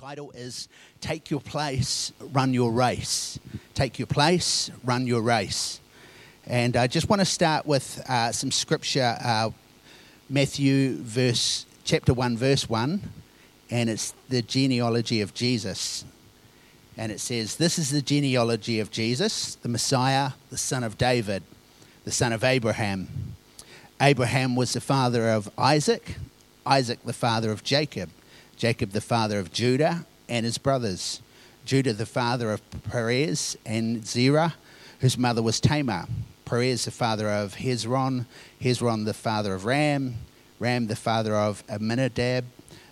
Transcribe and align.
title 0.00 0.30
is 0.32 0.68
Take 1.00 1.30
Your 1.30 1.40
Place, 1.40 2.12
Run 2.32 2.54
Your 2.54 2.72
Race. 2.72 3.38
Take 3.74 3.98
Your 3.98 4.06
Place, 4.06 4.70
Run 4.82 5.06
Your 5.06 5.20
Race. 5.20 5.80
And 6.46 6.76
I 6.76 6.86
just 6.86 7.08
want 7.10 7.20
to 7.20 7.26
start 7.26 7.66
with 7.66 8.02
uh, 8.08 8.32
some 8.32 8.50
scripture, 8.50 9.16
uh, 9.22 9.50
Matthew 10.30 10.96
verse, 10.96 11.66
chapter 11.84 12.14
1, 12.14 12.36
verse 12.38 12.68
1, 12.68 13.00
and 13.70 13.90
it's 13.90 14.14
the 14.28 14.40
genealogy 14.40 15.20
of 15.20 15.34
Jesus. 15.34 16.04
And 16.96 17.12
it 17.12 17.20
says, 17.20 17.56
This 17.56 17.78
is 17.78 17.90
the 17.90 18.02
genealogy 18.02 18.80
of 18.80 18.90
Jesus, 18.90 19.56
the 19.56 19.68
Messiah, 19.68 20.32
the 20.50 20.58
son 20.58 20.84
of 20.84 20.96
David, 20.96 21.42
the 22.04 22.12
son 22.12 22.32
of 22.32 22.44
Abraham. 22.44 23.08
Abraham 24.00 24.56
was 24.56 24.72
the 24.72 24.80
father 24.80 25.28
of 25.28 25.50
Isaac, 25.58 26.16
Isaac 26.64 26.98
the 27.04 27.12
father 27.12 27.52
of 27.52 27.62
Jacob. 27.62 28.08
Jacob 28.62 28.90
the 28.90 29.00
father 29.00 29.40
of 29.40 29.52
Judah 29.52 30.06
and 30.28 30.46
his 30.46 30.56
brothers, 30.56 31.20
Judah 31.64 31.92
the 31.92 32.06
father 32.06 32.52
of 32.52 32.62
Perez 32.84 33.58
and 33.66 34.06
Zerah, 34.06 34.54
whose 35.00 35.18
mother 35.18 35.42
was 35.42 35.58
Tamar, 35.58 36.06
Perez 36.44 36.84
the 36.84 36.92
father 36.92 37.28
of 37.28 37.56
Hezron, 37.56 38.24
Hezron 38.60 39.04
the 39.04 39.14
father 39.14 39.52
of 39.52 39.64
Ram, 39.64 40.14
Ram 40.60 40.86
the 40.86 40.94
father 40.94 41.34
of 41.34 41.64
Amminadab, 41.68 42.44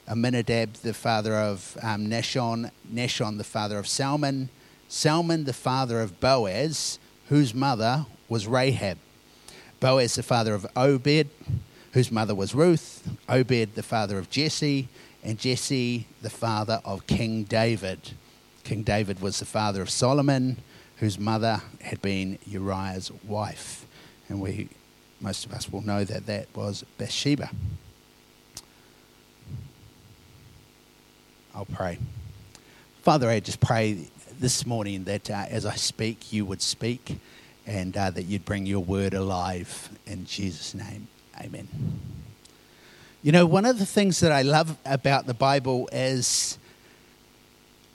Amminadab 0.09 0.73
the 0.83 0.93
father 0.93 1.37
of 1.37 1.79
um, 1.85 2.09
Nahshon, 2.09 2.73
Nahshon 2.93 3.39
the 3.39 3.45
father 3.45 3.79
of 3.79 3.87
Salmon, 3.87 4.49
Salmon 4.89 5.45
the 5.45 5.53
father 5.53 6.01
of 6.01 6.19
Boaz, 6.19 6.99
whose 7.29 7.55
mother 7.55 8.07
was 8.29 8.49
Rahab, 8.49 8.99
Boaz 9.79 10.17
the 10.17 10.25
father 10.25 10.53
of 10.53 10.67
Obed, 10.75 11.29
whose 11.93 12.11
mother 12.11 12.35
was 12.35 12.57
Ruth, 12.57 13.09
Obed 13.29 13.77
the 13.77 13.85
father 13.85 14.19
of 14.19 14.31
Jesse, 14.31 14.89
and 15.23 15.39
Jesse, 15.39 16.07
the 16.23 16.31
father 16.31 16.81
of 16.85 17.07
King 17.07 17.45
David. 17.45 18.13
King 18.65 18.83
David 18.83 19.21
was 19.21 19.39
the 19.39 19.45
father 19.45 19.83
of 19.83 19.91
Solomon, 19.91 20.57
whose 20.97 21.19
mother 21.19 21.63
had 21.81 22.01
been 22.01 22.39
Uriah's 22.47 23.11
wife. 23.25 23.87
And 24.29 24.41
we, 24.41 24.69
most 25.21 25.45
of 25.45 25.53
us 25.53 25.71
will 25.71 25.83
know 25.83 26.05
that 26.05 26.27
that 26.27 26.47
was 26.55 26.85
Bathsheba. 26.99 27.51
I'll 31.55 31.65
pray. 31.65 31.99
Father, 33.03 33.29
I 33.29 33.41
just 33.41 33.61
pray 33.61 34.09
this 34.39 34.65
morning 34.65 35.05
that 35.05 35.31
uh, 35.31 35.47
as 35.49 35.67
I 35.67 35.75
speak, 35.75 36.33
you 36.33 36.45
would 36.47 36.63
speak 36.63 37.19
and 37.67 37.97
uh, 37.97 38.11
that 38.11 38.23
you'd 38.23 38.45
bring 38.45 38.67
your 38.67 38.81
word 38.81 39.15
alive. 39.15 39.91
In 40.07 40.27
Jesus' 40.27 40.75
name, 40.75 41.09
amen. 41.39 41.69
You 43.23 43.33
know, 43.33 43.45
one 43.45 43.67
of 43.67 43.79
the 43.79 43.85
things 43.85 44.21
that 44.21 44.33
I 44.33 44.41
love 44.41 44.79
about 44.87 45.27
the 45.27 45.35
Bible 45.35 45.91
is 45.93 46.57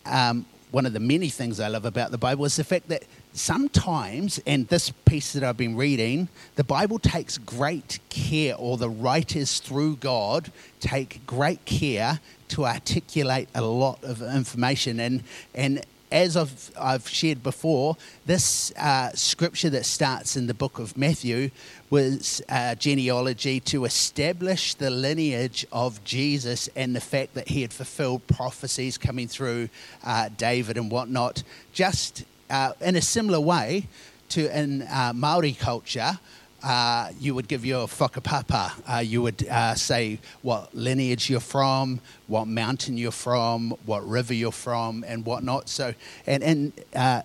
um, 0.05 0.45
one 0.69 0.85
of 0.85 0.93
the 0.93 0.99
many 0.99 1.29
things 1.29 1.59
I 1.59 1.67
love 1.67 1.83
about 1.83 2.11
the 2.11 2.19
Bible 2.19 2.45
is 2.45 2.57
the 2.57 2.63
fact 2.63 2.89
that 2.89 3.05
sometimes, 3.33 4.39
and 4.45 4.67
this 4.67 4.91
piece 4.91 5.33
that 5.33 5.43
I've 5.43 5.57
been 5.57 5.75
reading, 5.75 6.27
the 6.57 6.63
Bible 6.63 6.99
takes 6.99 7.39
great 7.39 7.97
care, 8.09 8.55
or 8.55 8.77
the 8.77 8.87
writers 8.87 9.57
through 9.57 9.95
God 9.95 10.51
take 10.79 11.25
great 11.25 11.65
care 11.65 12.19
to 12.49 12.67
articulate 12.67 13.49
a 13.55 13.63
lot 13.63 14.03
of 14.03 14.21
information. 14.21 14.99
And, 14.99 15.23
and 15.55 15.83
as 16.11 16.37
I've, 16.37 16.71
I've 16.79 17.07
shared 17.07 17.43
before, 17.43 17.97
this 18.25 18.71
uh, 18.77 19.11
scripture 19.13 19.69
that 19.71 19.85
starts 19.85 20.37
in 20.37 20.47
the 20.47 20.53
book 20.53 20.79
of 20.79 20.97
Matthew 20.97 21.51
was 21.89 22.41
uh, 22.49 22.75
genealogy 22.75 23.59
to 23.61 23.85
establish 23.85 24.73
the 24.73 24.89
lineage 24.89 25.65
of 25.71 26.03
Jesus 26.03 26.69
and 26.75 26.95
the 26.95 27.01
fact 27.01 27.33
that 27.33 27.47
he 27.49 27.61
had 27.61 27.73
fulfilled 27.73 28.25
prophecies 28.27 28.97
coming 28.97 29.27
through 29.27 29.69
uh, 30.03 30.29
David 30.37 30.77
and 30.77 30.91
whatnot, 30.91 31.43
just 31.73 32.23
uh, 32.49 32.73
in 32.81 32.95
a 32.95 33.01
similar 33.01 33.39
way 33.39 33.87
to 34.29 34.57
in 34.57 34.83
uh, 34.83 35.13
Maori 35.13 35.53
culture. 35.53 36.19
Uh, 36.66 37.12
you 37.19 37.35
would 37.35 37.47
give 37.47 37.63
your 37.63 37.85
whakapapa. 37.88 38.72
Uh, 38.91 38.97
you 38.97 39.22
would 39.22 39.47
uh, 39.47 39.75
say 39.75 40.17
what 40.41 40.73
lineage 40.73 41.29
you're 41.29 41.39
from, 41.39 42.01
what 42.25 42.47
mountain 42.47 42.97
you're 42.97 43.12
from, 43.12 43.69
what 43.85 44.03
river 44.09 44.34
you're 44.34 44.51
from, 44.51 45.06
and 45.07 45.23
whatnot. 45.28 45.69
So, 45.69 45.94
and 46.25 46.41
in 46.41 46.73
uh, 46.95 47.22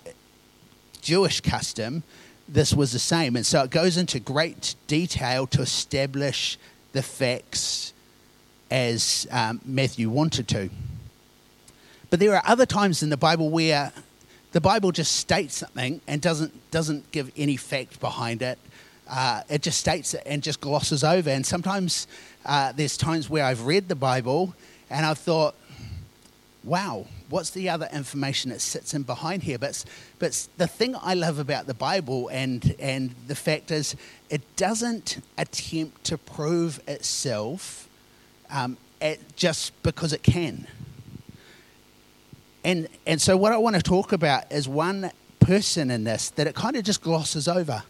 Jewish 1.01 1.41
custom, 1.41 2.03
this 2.47 2.75
was 2.75 2.93
the 2.93 2.99
same. 2.99 3.35
And 3.35 3.47
so 3.47 3.63
it 3.63 3.71
goes 3.71 3.97
into 3.97 4.21
great 4.21 4.75
detail 4.87 5.47
to 5.47 5.63
establish 5.63 6.59
the 6.93 7.03
facts 7.03 7.95
as 8.71 9.27
um, 9.31 9.63
Matthew 9.65 10.11
wanted 10.11 10.49
to. 10.49 10.69
But 12.11 12.21
there 12.21 12.37
are 12.37 12.43
other 12.45 12.67
times 12.67 13.03
in 13.03 13.09
the 13.09 13.17
Bible 13.17 13.49
where 13.49 13.91
the 14.53 14.61
Bible 14.61 14.93
just 14.93 15.17
states 15.17 15.57
something 15.57 16.03
and 16.07 16.21
doesn't, 16.21 16.71
doesn't 16.71 17.11
give 17.11 17.33
any 17.39 17.57
fact 17.57 18.01
behind 18.01 18.43
it 18.43 18.59
uh, 19.11 19.43
it 19.49 19.63
just 19.63 19.81
states 19.81 20.15
it 20.15 20.23
and 20.25 20.43
just 20.43 20.61
glosses 20.61 21.03
over. 21.03 21.29
And 21.29 21.45
sometimes 21.45 22.07
uh, 22.47 22.73
there's 22.73 22.97
times 22.97 23.29
where 23.29 23.45
I've 23.45 23.67
read 23.67 23.89
the 23.89 23.97
Bible 23.97 24.55
and 24.89 25.05
I've 25.05 25.19
thought, 25.19 25.55
wow, 26.63 27.07
what's 27.29 27.51
the 27.51 27.69
other 27.69 27.89
information 27.93 28.51
that 28.51 28.61
sits 28.61 28.95
in 28.95 29.03
behind 29.03 29.43
here? 29.43 29.59
But, 29.59 29.85
but 30.19 30.47
the 30.59 30.67
thing 30.67 30.95
I 31.03 31.15
love 31.15 31.39
about 31.39 31.67
the 31.67 31.75
Bible 31.75 32.29
and, 32.29 32.77
and 32.79 33.15
the 33.27 33.35
fact 33.35 33.71
is, 33.71 33.97
it 34.29 34.43
doesn't 34.57 35.21
attempt 35.37 36.05
to 36.05 36.17
prove 36.19 36.81
itself 36.87 37.89
um, 38.51 38.77
just 39.35 39.83
because 39.83 40.13
it 40.13 40.23
can. 40.23 40.67
And, 42.63 42.89
and 43.07 43.21
so, 43.21 43.37
what 43.39 43.53
I 43.53 43.57
want 43.57 43.77
to 43.77 43.83
talk 43.83 44.13
about 44.13 44.53
is 44.53 44.69
one 44.69 45.11
person 45.39 45.91
in 45.91 46.05
this 46.05 46.29
that 46.31 46.47
it 46.47 46.55
kind 46.55 46.77
of 46.77 46.85
just 46.85 47.01
glosses 47.01 47.49
over 47.49 47.83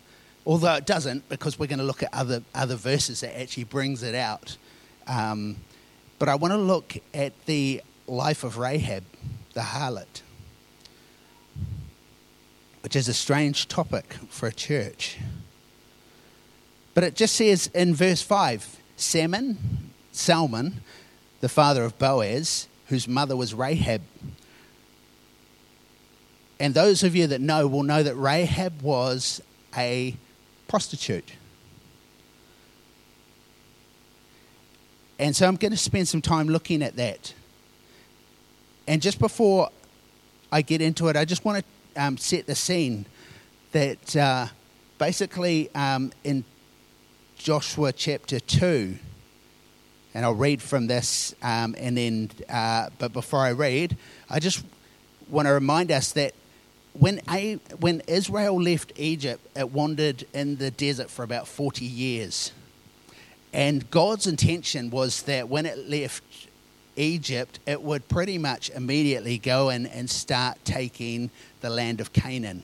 although 0.47 0.75
it 0.75 0.87
doesn't, 0.87 1.29
because 1.29 1.59
we're 1.59 1.67
going 1.67 1.79
to 1.79 1.85
look 1.85 2.03
at 2.03 2.13
other, 2.13 2.43
other 2.55 2.77
verses 2.77 3.21
that 3.21 3.39
actually 3.39 3.65
brings 3.65 4.03
it 4.03 4.15
out. 4.15 4.57
Um, 5.07 5.57
but 6.19 6.29
I 6.29 6.35
want 6.35 6.53
to 6.53 6.59
look 6.59 6.97
at 7.15 7.33
the 7.47 7.83
life 8.07 8.45
of 8.45 8.59
Rahab, 8.59 9.05
the 9.55 9.61
harlot, 9.61 10.23
which 12.83 12.97
is 12.97 13.09
a 13.09 13.15
strange 13.15 13.69
topic 13.69 14.15
for 14.29 14.47
a 14.47 14.53
church. 14.53 15.19
But 16.95 17.05
it 17.05 17.15
just 17.15 17.37
says 17.37 17.71
in 17.75 17.95
verse 17.95 18.23
5 18.23 18.79
Salmon, 18.97 19.91
Salmon, 20.13 20.83
the 21.41 21.49
father 21.49 21.85
of 21.85 21.99
Boaz, 21.99 22.69
whose 22.89 23.09
mother 23.09 23.37
was 23.37 23.55
Rahab. 23.55 24.03
And 26.59 26.75
those 26.75 27.03
of 27.03 27.17
you 27.17 27.27
that 27.29 27.41
know 27.41 27.67
will 27.67 27.83
know 27.83 28.03
that 28.03 28.15
Rahab 28.15 28.83
was 28.83 29.41
a 29.75 30.17
prostitute. 30.71 31.33
And 35.19 35.35
so 35.35 35.49
I'm 35.49 35.57
going 35.57 35.73
to 35.73 35.77
spend 35.77 36.07
some 36.07 36.23
time 36.23 36.47
looking 36.47 36.81
at 36.81 36.95
that. 36.95 37.35
And 38.87 39.03
just 39.03 39.19
before 39.19 39.71
I 40.53 40.63
get 40.63 40.81
into 40.81 41.09
it, 41.09 41.17
I 41.17 41.25
just 41.25 41.45
want 41.45 41.65
to 41.65 42.01
um, 42.01 42.17
set 42.17 42.47
the 42.47 42.55
scene 42.55 43.05
that 43.73 44.15
uh, 44.15 44.47
basically 44.97 45.75
um, 45.75 46.13
in 46.23 46.45
Joshua 47.37 47.93
chapter 47.93 48.39
2, 48.39 48.97
and 50.15 50.25
I'll 50.25 50.35
read 50.35 50.63
from 50.63 50.87
this, 50.87 51.35
um, 51.43 51.75
and 51.79 51.97
then, 51.97 52.31
uh, 52.49 52.91
but 52.99 53.13
before 53.13 53.41
I 53.41 53.51
read, 53.51 53.97
I 54.31 54.39
just 54.39 54.65
want 55.31 55.49
to 55.49 55.53
remind 55.53 55.91
us 55.91 56.13
that 56.13 56.33
when, 56.93 57.21
I, 57.29 57.61
when 57.79 58.03
Israel 58.07 58.61
left 58.61 58.93
Egypt, 58.97 59.47
it 59.57 59.71
wandered 59.71 60.25
in 60.35 60.57
the 60.57 60.71
desert 60.71 61.11
for 61.11 61.23
about 61.23 61.47
40 61.47 61.85
years. 61.85 62.53
And 63.53 63.91
God's 63.91 64.27
intention 64.27 64.91
was 64.91 65.23
that 65.23 65.49
when 65.49 65.67
it 65.67 65.89
left 65.89 66.23
Egypt, 66.97 67.59
it 67.67 67.83
would 67.83 68.09
pretty 68.09 68.39
much 68.39 68.71
immediately 68.71 69.39
go 69.39 69.71
in 69.71 69.87
and 69.87 70.09
start 70.09 70.59
taking 70.65 71.31
the 71.61 71.71
land 71.71 72.01
of 72.01 72.13
Canaan. 72.13 72.63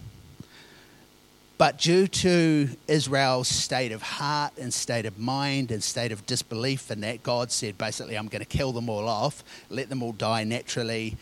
But 1.59 1.79
due 1.79 2.07
to 2.07 2.69
Israel's 2.87 3.49
state 3.49 3.91
of 3.91 4.03
heart 4.03 4.53
and 4.59 4.75
state 4.75 5.07
of 5.07 5.19
mind 5.19 5.71
and 5.71 5.83
state 5.83 6.13
of 6.13 6.27
disbelief 6.27 6.91
in 6.91 7.01
that, 7.01 7.23
God 7.23 7.51
said 7.51 7.79
basically, 7.79 8.17
I'm 8.17 8.29
going 8.29 8.45
to 8.45 8.49
kill 8.59 8.73
them 8.73 8.91
all 8.91 9.09
off, 9.09 9.43
let 9.71 9.89
them 9.89 10.03
all 10.03 10.13
die 10.13 10.45
naturally 10.45 11.17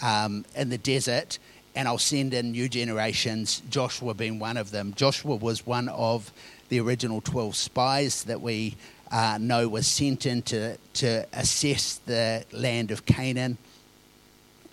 um, 0.00 0.44
in 0.54 0.68
the 0.68 0.78
desert, 0.78 1.40
and 1.74 1.86
I'll 1.86 1.98
send 1.98 2.34
in 2.34 2.52
new 2.52 2.68
generations, 2.68 3.62
Joshua 3.70 4.14
being 4.14 4.38
one 4.38 4.56
of 4.56 4.70
them. 4.70 4.92
Joshua 4.94 5.36
was 5.36 5.66
one 5.66 5.88
of 5.88 6.32
the 6.68 6.80
original 6.80 7.20
12 7.20 7.56
spies 7.56 8.24
that 8.24 8.40
we 8.40 8.76
uh, 9.10 9.38
know 9.40 9.68
was 9.68 9.86
sent 9.86 10.26
in 10.26 10.42
to, 10.42 10.76
to 10.94 11.26
assess 11.32 11.96
the 12.06 12.44
land 12.52 12.90
of 12.90 13.06
Canaan 13.06 13.58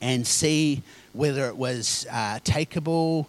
and 0.01 0.25
see 0.25 0.83
whether 1.13 1.47
it 1.47 1.57
was 1.57 2.05
uh, 2.11 2.39
takeable, 2.43 3.25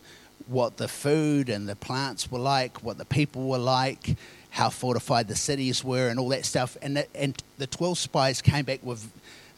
what 0.47 0.77
the 0.77 0.89
food 0.89 1.49
and 1.49 1.69
the 1.69 1.77
plants 1.77 2.31
were 2.31 2.39
like, 2.39 2.83
what 2.83 2.99
the 2.99 3.05
people 3.05 3.49
were 3.49 3.59
like, 3.59 4.17
how 4.51 4.69
fortified 4.69 5.29
the 5.29 5.37
cities 5.37 5.83
were, 5.83 6.09
and 6.09 6.19
all 6.19 6.29
that 6.29 6.45
stuff. 6.45 6.77
And 6.83 6.99
the, 6.99 7.17
and 7.17 7.43
the 7.59 7.67
12 7.67 7.99
spies 7.99 8.43
came 8.43 8.65
back 8.65 8.81
with 8.83 9.11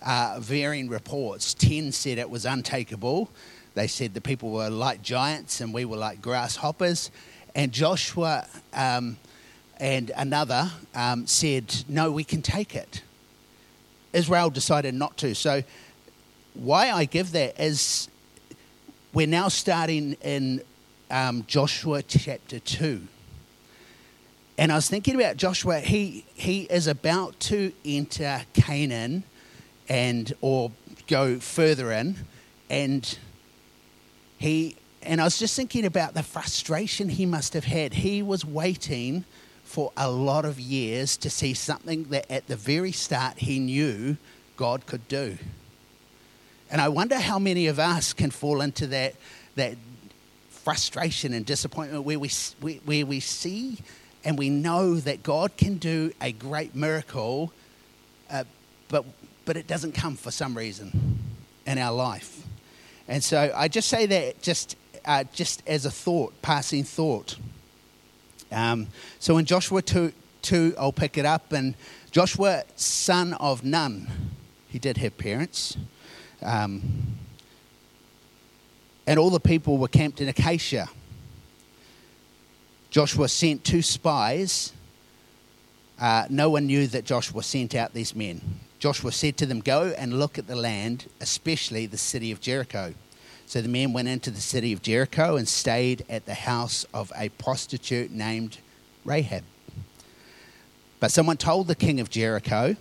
uh, 0.04 0.38
varying 0.40 0.88
reports. 0.88 1.54
Ten 1.54 1.92
said 1.92 2.18
it 2.18 2.30
was 2.30 2.44
untakeable. 2.44 3.30
They 3.74 3.86
said 3.86 4.14
the 4.14 4.20
people 4.20 4.50
were 4.50 4.70
like 4.70 5.02
giants 5.02 5.60
and 5.60 5.72
we 5.72 5.84
were 5.84 5.96
like 5.96 6.20
grasshoppers. 6.20 7.10
And 7.54 7.72
Joshua 7.72 8.46
um, 8.72 9.16
and 9.78 10.10
another 10.16 10.70
um, 10.94 11.26
said, 11.26 11.84
No, 11.88 12.10
we 12.10 12.24
can 12.24 12.42
take 12.42 12.74
it. 12.74 13.02
Israel 14.12 14.50
decided 14.50 14.94
not 14.94 15.16
to. 15.18 15.34
So, 15.34 15.62
why 16.54 16.90
I 16.90 17.04
give 17.04 17.32
that 17.32 17.60
is 17.60 18.08
we're 19.12 19.26
now 19.26 19.48
starting 19.48 20.14
in 20.22 20.62
um, 21.10 21.44
Joshua 21.46 22.02
chapter 22.02 22.58
2. 22.58 23.06
And 24.58 24.70
I 24.70 24.74
was 24.74 24.88
thinking 24.88 25.14
about 25.14 25.36
Joshua, 25.36 25.80
he, 25.80 26.24
he 26.34 26.62
is 26.62 26.86
about 26.86 27.38
to 27.40 27.72
enter 27.84 28.42
Canaan 28.52 29.24
and 29.88 30.32
or 30.40 30.70
go 31.06 31.38
further 31.40 31.90
in 31.92 32.16
and 32.68 33.18
he 34.40 34.74
and 35.02 35.20
I 35.20 35.24
was 35.24 35.38
just 35.38 35.54
thinking 35.54 35.84
about 35.84 36.14
the 36.14 36.22
frustration 36.22 37.08
he 37.08 37.24
must 37.24 37.54
have 37.54 37.64
had. 37.64 37.94
He 37.94 38.22
was 38.22 38.44
waiting 38.44 39.24
for 39.64 39.92
a 39.96 40.10
lot 40.10 40.44
of 40.44 40.58
years 40.58 41.16
to 41.18 41.30
see 41.30 41.54
something 41.54 42.04
that 42.04 42.30
at 42.30 42.48
the 42.48 42.56
very 42.56 42.92
start 42.92 43.38
he 43.38 43.58
knew 43.58 44.16
God 44.56 44.84
could 44.86 45.06
do. 45.08 45.38
And 46.70 46.80
I 46.80 46.88
wonder 46.88 47.18
how 47.18 47.38
many 47.38 47.66
of 47.66 47.78
us 47.78 48.12
can 48.12 48.30
fall 48.30 48.60
into 48.60 48.86
that, 48.88 49.14
that 49.56 49.76
frustration 50.50 51.32
and 51.32 51.46
disappointment 51.46 52.04
where 52.04 52.18
we, 52.18 52.30
where 52.84 53.06
we 53.06 53.20
see 53.20 53.78
and 54.24 54.38
we 54.38 54.50
know 54.50 54.96
that 54.96 55.22
God 55.22 55.56
can 55.56 55.78
do 55.78 56.12
a 56.20 56.32
great 56.32 56.74
miracle, 56.74 57.52
uh, 58.30 58.44
but, 58.88 59.04
but 59.44 59.56
it 59.56 59.66
doesn't 59.66 59.92
come 59.92 60.16
for 60.16 60.30
some 60.30 60.56
reason 60.56 61.18
in 61.66 61.78
our 61.78 61.92
life. 61.92 62.39
And 63.10 63.24
so 63.24 63.52
I 63.56 63.66
just 63.66 63.88
say 63.88 64.06
that 64.06 64.40
just, 64.40 64.76
uh, 65.04 65.24
just 65.32 65.64
as 65.66 65.84
a 65.84 65.90
thought, 65.90 66.32
passing 66.42 66.84
thought. 66.84 67.36
Um, 68.52 68.86
so 69.18 69.36
in 69.36 69.46
Joshua 69.46 69.82
2, 69.82 70.12
2, 70.42 70.74
I'll 70.78 70.92
pick 70.92 71.18
it 71.18 71.26
up. 71.26 71.52
And 71.52 71.74
Joshua, 72.12 72.62
son 72.76 73.32
of 73.34 73.64
Nun, 73.64 74.06
he 74.68 74.78
did 74.78 74.96
have 74.98 75.18
parents. 75.18 75.76
Um, 76.40 76.82
and 79.08 79.18
all 79.18 79.30
the 79.30 79.40
people 79.40 79.76
were 79.76 79.88
camped 79.88 80.20
in 80.20 80.28
Acacia. 80.28 80.88
Joshua 82.90 83.28
sent 83.28 83.64
two 83.64 83.82
spies. 83.82 84.72
Uh, 85.98 86.26
no 86.30 86.48
one 86.48 86.68
knew 86.68 86.86
that 86.86 87.06
Joshua 87.06 87.42
sent 87.42 87.74
out 87.74 87.92
these 87.92 88.14
men. 88.14 88.40
Joshua 88.80 89.12
said 89.12 89.36
to 89.36 89.46
them, 89.46 89.60
Go 89.60 89.94
and 89.98 90.18
look 90.18 90.38
at 90.38 90.46
the 90.46 90.56
land, 90.56 91.04
especially 91.20 91.84
the 91.84 91.98
city 91.98 92.32
of 92.32 92.40
Jericho. 92.40 92.94
So 93.44 93.60
the 93.60 93.68
men 93.68 93.92
went 93.92 94.08
into 94.08 94.30
the 94.30 94.40
city 94.40 94.72
of 94.72 94.80
Jericho 94.80 95.36
and 95.36 95.46
stayed 95.46 96.04
at 96.08 96.24
the 96.24 96.34
house 96.34 96.86
of 96.94 97.12
a 97.14 97.28
prostitute 97.28 98.10
named 98.10 98.58
Rahab. 99.04 99.44
But 100.98 101.12
someone 101.12 101.36
told 101.36 101.66
the 101.66 101.74
king 101.74 102.00
of 102.00 102.08
Jericho, 102.08 102.76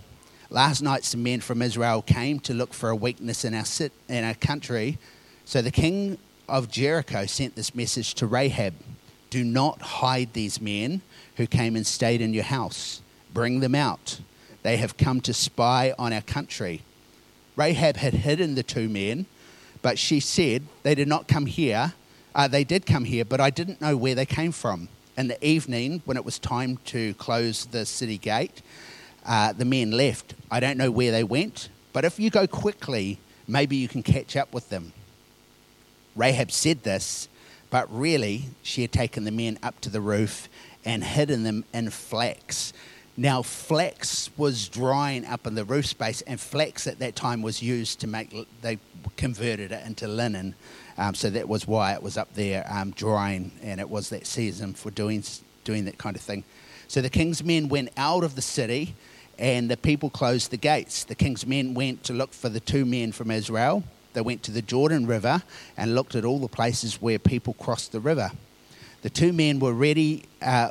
Last 0.49 0.81
night 0.81 1.03
some 1.03 1.21
men 1.21 1.41
from 1.41 1.61
Israel 1.61 2.01
came 2.01 2.39
to 2.39 2.53
look 2.53 2.73
for 2.73 2.89
a 2.89 2.95
weakness 2.95 3.45
in 3.45 3.53
our, 3.53 3.65
sit, 3.65 3.91
in 4.07 4.23
our 4.23 4.33
country. 4.33 4.97
So 5.45 5.61
the 5.61 5.69
king 5.69 6.17
of 6.47 6.71
Jericho 6.71 7.25
sent 7.27 7.55
this 7.55 7.75
message 7.75 8.15
to 8.15 8.25
Rahab 8.25 8.73
Do 9.29 9.43
not 9.43 9.81
hide 9.81 10.33
these 10.33 10.61
men 10.61 11.01
who 11.35 11.45
came 11.45 11.75
and 11.75 11.85
stayed 11.85 12.21
in 12.21 12.33
your 12.33 12.45
house. 12.45 13.01
Bring 13.31 13.59
them 13.59 13.75
out 13.75 14.21
they 14.69 14.77
have 14.77 14.97
come 14.97 15.19
to 15.19 15.33
spy 15.33 15.95
on 15.97 16.13
our 16.13 16.21
country. 16.21 16.83
Rahab 17.55 17.97
had 17.97 18.13
hidden 18.13 18.53
the 18.53 18.61
two 18.61 18.87
men, 18.87 19.25
but 19.81 19.97
she 19.97 20.19
said, 20.19 20.61
They 20.83 20.93
did 20.93 21.07
not 21.07 21.27
come 21.27 21.47
here. 21.47 21.93
Uh, 22.35 22.47
they 22.47 22.63
did 22.63 22.85
come 22.85 23.05
here, 23.05 23.25
but 23.25 23.41
I 23.41 23.49
didn't 23.49 23.81
know 23.81 23.97
where 23.97 24.13
they 24.13 24.27
came 24.27 24.51
from. 24.51 24.87
In 25.17 25.27
the 25.27 25.43
evening, 25.43 26.03
when 26.05 26.17
it 26.17 26.23
was 26.23 26.37
time 26.37 26.77
to 26.85 27.15
close 27.15 27.65
the 27.65 27.83
city 27.83 28.19
gate, 28.19 28.61
uh, 29.25 29.53
the 29.53 29.65
men 29.65 29.89
left. 29.89 30.35
I 30.51 30.59
don't 30.59 30.77
know 30.77 30.91
where 30.91 31.11
they 31.11 31.23
went, 31.23 31.69
but 31.91 32.05
if 32.05 32.19
you 32.19 32.29
go 32.29 32.45
quickly, 32.45 33.17
maybe 33.47 33.75
you 33.75 33.87
can 33.87 34.03
catch 34.03 34.37
up 34.37 34.53
with 34.53 34.69
them. 34.69 34.93
Rahab 36.15 36.51
said 36.51 36.83
this, 36.83 37.27
but 37.71 37.91
really, 37.91 38.49
she 38.61 38.83
had 38.83 38.91
taken 38.91 39.23
the 39.23 39.31
men 39.31 39.57
up 39.63 39.81
to 39.81 39.89
the 39.89 39.99
roof 39.99 40.47
and 40.85 41.03
hidden 41.03 41.41
them 41.41 41.65
in 41.73 41.89
flax 41.89 42.71
now, 43.19 43.41
flax 43.41 44.29
was 44.37 44.69
drying 44.69 45.25
up 45.25 45.45
in 45.45 45.53
the 45.53 45.65
roof 45.65 45.85
space, 45.87 46.21
and 46.21 46.39
flax 46.39 46.87
at 46.87 46.99
that 46.99 47.17
time 47.17 47.41
was 47.41 47.61
used 47.61 47.99
to 47.99 48.07
make, 48.07 48.33
they 48.61 48.79
converted 49.17 49.73
it 49.73 49.85
into 49.85 50.07
linen. 50.07 50.55
Um, 50.97 51.13
so 51.15 51.29
that 51.29 51.49
was 51.49 51.67
why 51.67 51.91
it 51.91 52.01
was 52.01 52.17
up 52.17 52.33
there 52.33 52.65
um, 52.71 52.91
drying, 52.91 53.51
and 53.61 53.81
it 53.81 53.89
was 53.89 54.07
that 54.11 54.25
season 54.25 54.73
for 54.73 54.89
doing, 54.89 55.21
doing 55.65 55.83
that 55.83 55.97
kind 55.97 56.15
of 56.15 56.21
thing. 56.21 56.45
So 56.87 57.01
the 57.01 57.09
king's 57.09 57.43
men 57.43 57.67
went 57.67 57.89
out 57.97 58.23
of 58.23 58.35
the 58.35 58.41
city, 58.41 58.95
and 59.37 59.69
the 59.69 59.75
people 59.75 60.09
closed 60.09 60.49
the 60.51 60.57
gates. 60.57 61.03
The 61.03 61.15
king's 61.15 61.45
men 61.45 61.73
went 61.73 62.05
to 62.05 62.13
look 62.13 62.31
for 62.31 62.47
the 62.47 62.61
two 62.61 62.85
men 62.85 63.11
from 63.11 63.31
Israel. 63.31 63.83
They 64.13 64.21
went 64.21 64.43
to 64.43 64.51
the 64.51 64.61
Jordan 64.61 65.05
River 65.05 65.43
and 65.75 65.93
looked 65.93 66.15
at 66.15 66.23
all 66.23 66.39
the 66.39 66.47
places 66.47 67.01
where 67.01 67.19
people 67.19 67.53
crossed 67.55 67.91
the 67.91 67.99
river. 67.99 68.31
The 69.01 69.09
two 69.09 69.33
men 69.33 69.59
were 69.59 69.73
ready, 69.73 70.23
uh, 70.41 70.69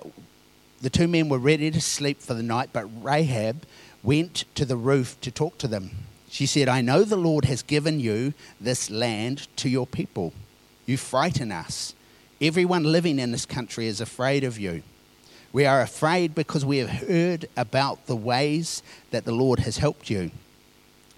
the 0.81 0.91
two 0.91 1.09
men 1.09 1.29
were 1.29 1.39
ready 1.39 1.71
to 1.71 1.81
sleep 1.81 2.21
for 2.21 2.35
the 2.35 2.43
night, 2.43 2.71
but 2.73 2.87
Rahab 3.03 3.65
went 4.03 4.45
to 4.55 4.65
the 4.65 4.77
roof 4.77 5.21
to 5.23 5.31
talk 5.31 5.59
to 5.59 5.69
them. 5.69 5.91
She 6.31 6.47
said, 6.47 6.69
I 6.69 6.81
know 6.81 7.05
the 7.05 7.17
Lord 7.17 7.47
has 7.47 7.63
given 7.63 8.01
you 8.01 8.35
this 8.61 8.91
land 8.91 9.49
to 9.57 9.69
your 9.69 9.87
people. 9.87 10.33
You 10.87 10.97
frighten 10.97 11.51
us. 11.51 11.95
Everyone 12.41 12.85
living 12.85 13.19
in 13.19 13.33
this 13.33 13.47
country 13.47 13.87
is 13.87 14.01
afraid 14.01 14.45
of 14.45 14.59
you. 14.59 14.83
We 15.53 15.65
are 15.65 15.81
afraid 15.81 16.35
because 16.35 16.65
we 16.65 16.79
have 16.79 16.91
heard 16.91 17.49
about 17.57 18.07
the 18.07 18.17
ways 18.17 18.83
that 19.11 19.25
the 19.25 19.33
Lord 19.33 19.61
has 19.61 19.79
helped 19.79 20.11
you. 20.11 20.31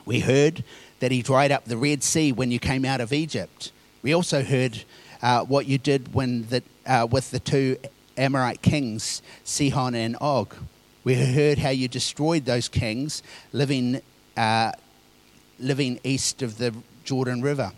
We 0.07 0.21
heard 0.21 0.65
that 1.01 1.11
He 1.11 1.23
dried 1.23 1.51
up 1.51 1.65
the 1.65 1.77
Red 1.77 2.03
Sea 2.03 2.33
when 2.33 2.51
you 2.51 2.59
came 2.59 2.85
out 2.85 3.01
of 3.01 3.13
Egypt. 3.13 3.73
We 4.03 4.15
also 4.15 4.43
heard 4.43 4.85
uh, 5.21 5.45
what 5.45 5.67
you 5.67 5.79
did 5.79 6.15
when 6.15 6.47
the, 6.49 6.63
uh, 6.87 7.07
with 7.11 7.31
the 7.31 7.41
two 7.41 7.77
Amorite 8.21 8.61
kings, 8.61 9.23
Sihon 9.45 9.95
and 9.95 10.15
Og. 10.21 10.55
We 11.05 11.15
heard 11.15 11.57
how 11.57 11.71
you 11.71 11.89
destroyed 11.89 12.45
those 12.45 12.69
kings 12.69 13.23
living, 13.51 14.03
uh, 14.37 14.73
living 15.59 15.99
east 16.05 16.43
of 16.43 16.59
the 16.59 16.75
Jordan 17.03 17.41
River. 17.41 17.73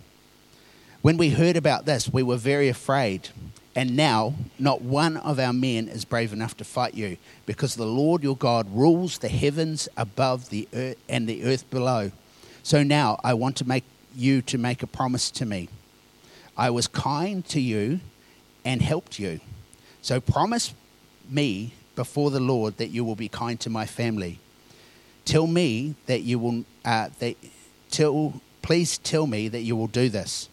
When 1.01 1.17
we 1.17 1.31
heard 1.31 1.57
about 1.57 1.87
this, 1.87 2.13
we 2.13 2.25
were 2.25 2.37
very 2.37 2.69
afraid. 2.69 3.29
And 3.77 3.97
now, 3.97 4.35
not 4.59 4.83
one 4.83 5.17
of 5.17 5.39
our 5.39 5.53
men 5.53 5.87
is 5.87 6.05
brave 6.05 6.33
enough 6.33 6.57
to 6.57 6.65
fight 6.65 6.95
you, 6.95 7.19
because 7.47 7.77
the 7.77 7.87
Lord 7.87 8.25
your 8.25 8.37
God 8.37 8.67
rules 8.75 9.19
the 9.19 9.29
heavens 9.29 9.89
above 9.97 10.51
the 10.51 10.69
earth 10.75 10.99
and 11.09 11.29
the 11.29 11.45
earth 11.45 11.71
below. 11.71 12.11
So 12.65 12.83
now 12.83 13.21
I 13.23 13.35
want 13.35 13.57
to 13.59 13.69
make 13.69 13.85
you 14.17 14.43
to 14.43 14.59
make 14.59 14.83
a 14.83 14.89
promise 14.89 15.31
to 15.31 15.47
me. 15.47 15.69
I 16.57 16.71
was 16.71 16.89
kind 16.89 17.45
to 17.47 17.61
you 17.61 18.01
and 18.65 18.83
helped 18.83 19.21
you. 19.21 19.41
So 20.03 20.21
promise 20.21 20.75
me 21.31 21.75
before 21.95 22.31
the 22.31 22.41
Lord 22.41 22.77
that 22.79 22.89
you 22.89 23.05
will 23.05 23.15
be 23.15 23.29
kind 23.29 23.59
to 23.61 23.71
my 23.71 23.87
family. 23.87 24.41
Tell 25.25 25.47
me 25.47 25.95
that 26.07 26.23
you 26.23 26.41
will, 26.41 26.65
uh, 26.85 27.11
that, 27.21 27.37
tell, 27.91 28.41
please 28.63 28.99
tell 28.99 29.29
me 29.29 29.47
that 29.49 29.61
you 29.61 29.77
will 29.77 29.87
do 29.87 30.09
this. 30.09 30.49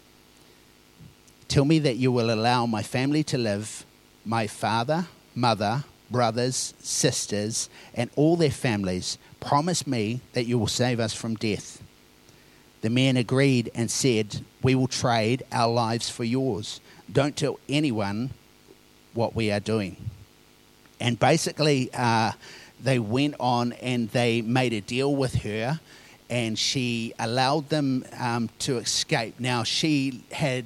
Tell 1.48 1.66
me 1.66 1.80
that 1.80 1.98
you 1.98 2.12
will 2.12 2.32
allow 2.32 2.68
my 2.68 2.84
family 2.84 3.24
to 3.24 3.38
live, 3.40 3.86
my 4.24 4.46
father, 4.46 5.08
mother, 5.34 5.84
brothers, 6.12 6.76
sisters, 6.80 7.70
and 7.96 8.12
all 8.16 8.36
their 8.36 8.52
families. 8.52 9.18
Promise 9.40 9.88
me 9.88 10.22
that 10.34 10.46
you 10.46 10.60
will 10.60 10.68
save 10.68 11.00
us 11.00 11.14
from 11.14 11.34
death. 11.34 11.82
The 12.82 12.92
man 12.92 13.18
agreed 13.18 13.72
and 13.74 13.90
said, 13.90 14.42
We 14.62 14.76
will 14.76 14.88
trade 14.88 15.44
our 15.52 15.72
lives 15.72 16.08
for 16.08 16.24
yours. 16.24 16.80
Don't 17.12 17.36
tell 17.36 17.60
anyone 17.68 18.30
what 19.20 19.36
we 19.36 19.52
are 19.52 19.60
doing. 19.60 19.98
And 21.02 21.20
basically, 21.20 21.90
uh, 21.94 22.32
they 22.82 23.00
went 23.00 23.36
on 23.40 23.74
and 23.74 24.10
they 24.10 24.42
made 24.42 24.74
a 24.74 24.82
deal 24.82 25.14
with 25.14 25.36
her, 25.44 25.80
and 26.30 26.58
she 26.58 27.14
allowed 27.20 27.68
them 27.70 28.06
um, 28.18 28.50
to 28.60 28.78
escape. 28.78 29.36
Now, 29.40 29.64
she 29.64 30.24
had. 30.32 30.66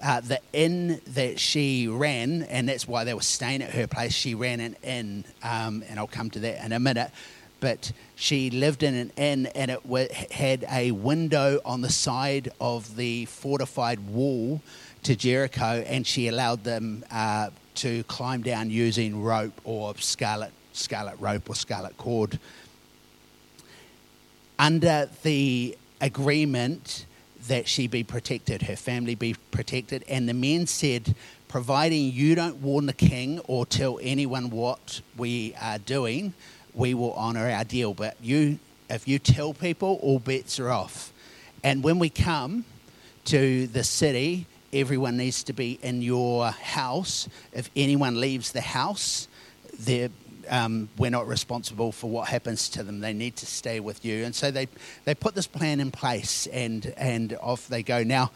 Uh, 0.00 0.20
the 0.20 0.40
inn 0.52 1.00
that 1.08 1.40
she 1.40 1.88
ran, 1.88 2.44
and 2.44 2.68
that's 2.68 2.86
why 2.86 3.02
they 3.02 3.12
were 3.12 3.20
staying 3.20 3.62
at 3.62 3.70
her 3.70 3.88
place. 3.88 4.12
She 4.12 4.32
ran 4.32 4.60
an 4.60 4.76
inn, 4.84 5.24
um, 5.42 5.82
and 5.88 5.98
I'll 5.98 6.06
come 6.06 6.30
to 6.30 6.38
that 6.38 6.64
in 6.64 6.70
a 6.70 6.78
minute. 6.78 7.10
But 7.58 7.90
she 8.14 8.50
lived 8.50 8.84
in 8.84 8.94
an 8.94 9.10
inn, 9.16 9.46
and 9.56 9.72
it 9.72 9.82
w- 9.82 10.06
had 10.30 10.64
a 10.70 10.92
window 10.92 11.60
on 11.64 11.80
the 11.80 11.90
side 11.90 12.52
of 12.60 12.94
the 12.94 13.24
fortified 13.24 13.98
wall 13.98 14.62
to 15.02 15.16
Jericho, 15.16 15.82
and 15.84 16.06
she 16.06 16.28
allowed 16.28 16.62
them 16.62 17.04
uh, 17.10 17.50
to 17.78 18.02
climb 18.04 18.42
down 18.42 18.70
using 18.70 19.22
rope 19.22 19.60
or 19.64 19.94
scarlet, 19.96 20.52
scarlet 20.72 21.16
rope 21.18 21.48
or 21.50 21.54
scarlet 21.54 21.96
cord. 21.96 22.38
under 24.58 25.08
the 25.22 25.76
agreement 26.00 27.06
that 27.46 27.68
she 27.68 27.86
be 27.86 28.02
protected, 28.02 28.62
her 28.62 28.76
family 28.76 29.14
be 29.14 29.34
protected. 29.50 30.04
And 30.08 30.28
the 30.28 30.34
men 30.34 30.66
said, 30.66 31.14
providing 31.46 32.12
you 32.12 32.34
don't 32.34 32.56
warn 32.56 32.86
the 32.86 32.92
king 32.92 33.40
or 33.46 33.64
tell 33.64 33.98
anyone 34.02 34.50
what 34.50 35.00
we 35.16 35.54
are 35.60 35.78
doing, 35.78 36.34
we 36.74 36.94
will 36.94 37.14
honour 37.14 37.48
our 37.48 37.64
deal. 37.64 37.94
But 37.94 38.16
you, 38.20 38.58
if 38.90 39.06
you 39.08 39.18
tell 39.18 39.54
people, 39.54 39.98
all 40.02 40.18
bets 40.18 40.58
are 40.60 40.70
off. 40.70 41.12
And 41.64 41.82
when 41.82 41.98
we 41.98 42.10
come 42.10 42.64
to 43.26 43.66
the 43.68 43.84
city, 43.84 44.46
everyone 44.72 45.16
needs 45.16 45.42
to 45.44 45.52
be 45.52 45.78
in 45.82 46.02
your 46.02 46.50
house. 46.50 47.28
If 47.52 47.70
anyone 47.74 48.20
leaves 48.20 48.52
the 48.52 48.60
house, 48.60 49.28
they're 49.78 50.10
um, 50.48 50.88
we're 50.96 51.10
not 51.10 51.26
responsible 51.26 51.92
for 51.92 52.10
what 52.10 52.28
happens 52.28 52.68
to 52.70 52.82
them. 52.82 53.00
They 53.00 53.12
need 53.12 53.36
to 53.36 53.46
stay 53.46 53.80
with 53.80 54.04
you. 54.04 54.24
And 54.24 54.34
so 54.34 54.50
they, 54.50 54.68
they 55.04 55.14
put 55.14 55.34
this 55.34 55.46
plan 55.46 55.80
in 55.80 55.90
place 55.90 56.46
and, 56.46 56.92
and 56.96 57.36
off 57.40 57.68
they 57.68 57.82
go. 57.82 58.02
Now, 58.02 58.30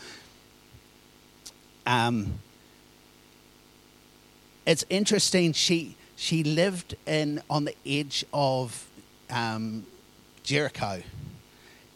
um, 1.87 2.35
it's 4.67 4.85
interesting. 4.91 5.53
She, 5.53 5.97
she 6.17 6.45
lived 6.45 6.95
in, 7.07 7.43
on 7.51 7.65
the 7.65 7.75
edge 7.87 8.25
of 8.33 8.87
um, 9.31 9.87
Jericho. 10.43 11.03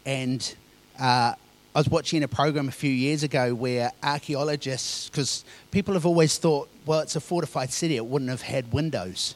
And 0.05 0.55
uh, 0.99 1.35
I 1.77 1.79
was 1.79 1.91
watching 1.91 2.23
a 2.23 2.29
program 2.29 2.69
a 2.69 2.73
few 2.73 2.91
years 2.91 3.23
ago 3.23 3.55
where 3.55 3.93
archaeologists, 4.03 5.11
because 5.11 5.45
people 5.71 5.93
have 5.93 6.07
always 6.07 6.39
thought, 6.39 6.71
well, 6.87 7.01
it's 7.01 7.17
a 7.17 7.21
fortified 7.21 7.71
city, 7.71 7.97
it 7.97 8.07
wouldn't 8.07 8.31
have 8.31 8.41
had 8.41 8.73
windows. 8.73 9.35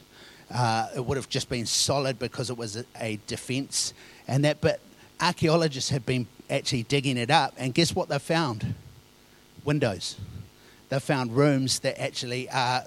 Uh, 0.49 0.87
it 0.95 1.05
would 1.05 1.17
have 1.17 1.29
just 1.29 1.49
been 1.49 1.67
solid 1.67 2.17
because 2.17 2.49
it 2.49 2.57
was 2.57 2.77
a, 2.77 2.85
a 2.99 3.19
defence 3.27 3.93
and 4.27 4.43
that. 4.43 4.59
But 4.59 4.79
archaeologists 5.19 5.91
have 5.91 6.03
been 6.03 6.25
actually 6.49 6.81
digging 6.81 7.15
it 7.15 7.29
up, 7.29 7.53
and 7.57 7.75
guess 7.75 7.93
what 7.93 8.09
they've 8.09 8.19
found? 8.19 8.73
Windows. 9.63 10.15
They've 10.89 10.99
found 10.99 11.37
rooms 11.37 11.77
that 11.81 12.01
actually 12.01 12.49
uh, 12.49 12.81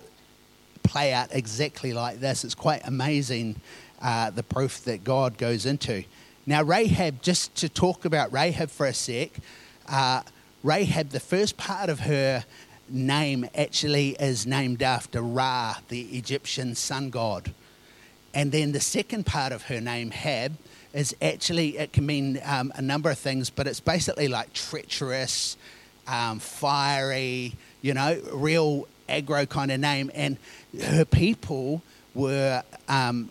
play 0.82 1.12
out 1.12 1.28
exactly 1.30 1.92
like 1.92 2.18
this. 2.18 2.42
It's 2.42 2.56
quite 2.56 2.84
amazing 2.88 3.54
uh, 4.02 4.30
the 4.30 4.42
proof 4.42 4.82
that 4.82 5.04
God 5.04 5.38
goes 5.38 5.64
into. 5.64 6.02
Now, 6.46 6.62
Rahab, 6.62 7.22
just 7.22 7.54
to 7.56 7.70
talk 7.70 8.04
about 8.04 8.30
Rahab 8.30 8.70
for 8.70 8.84
a 8.84 8.92
sec, 8.92 9.30
uh, 9.88 10.20
Rahab, 10.62 11.08
the 11.08 11.20
first 11.20 11.56
part 11.56 11.88
of 11.88 12.00
her 12.00 12.44
name 12.88 13.48
actually 13.54 14.10
is 14.20 14.46
named 14.46 14.82
after 14.82 15.22
Ra, 15.22 15.76
the 15.88 16.02
Egyptian 16.02 16.74
sun 16.74 17.08
god. 17.08 17.54
And 18.34 18.52
then 18.52 18.72
the 18.72 18.80
second 18.80 19.24
part 19.24 19.52
of 19.52 19.62
her 19.64 19.80
name, 19.80 20.10
Hab, 20.10 20.52
is 20.92 21.16
actually, 21.22 21.78
it 21.78 21.94
can 21.94 22.04
mean 22.04 22.38
um, 22.44 22.72
a 22.74 22.82
number 22.82 23.10
of 23.10 23.18
things, 23.18 23.48
but 23.48 23.66
it's 23.66 23.80
basically 23.80 24.28
like 24.28 24.52
treacherous, 24.52 25.56
um, 26.06 26.40
fiery, 26.40 27.54
you 27.80 27.94
know, 27.94 28.20
real 28.32 28.86
aggro 29.08 29.48
kind 29.48 29.70
of 29.70 29.80
name. 29.80 30.10
And 30.14 30.36
her 30.78 31.06
people 31.06 31.80
were 32.14 32.62
um, 32.88 33.30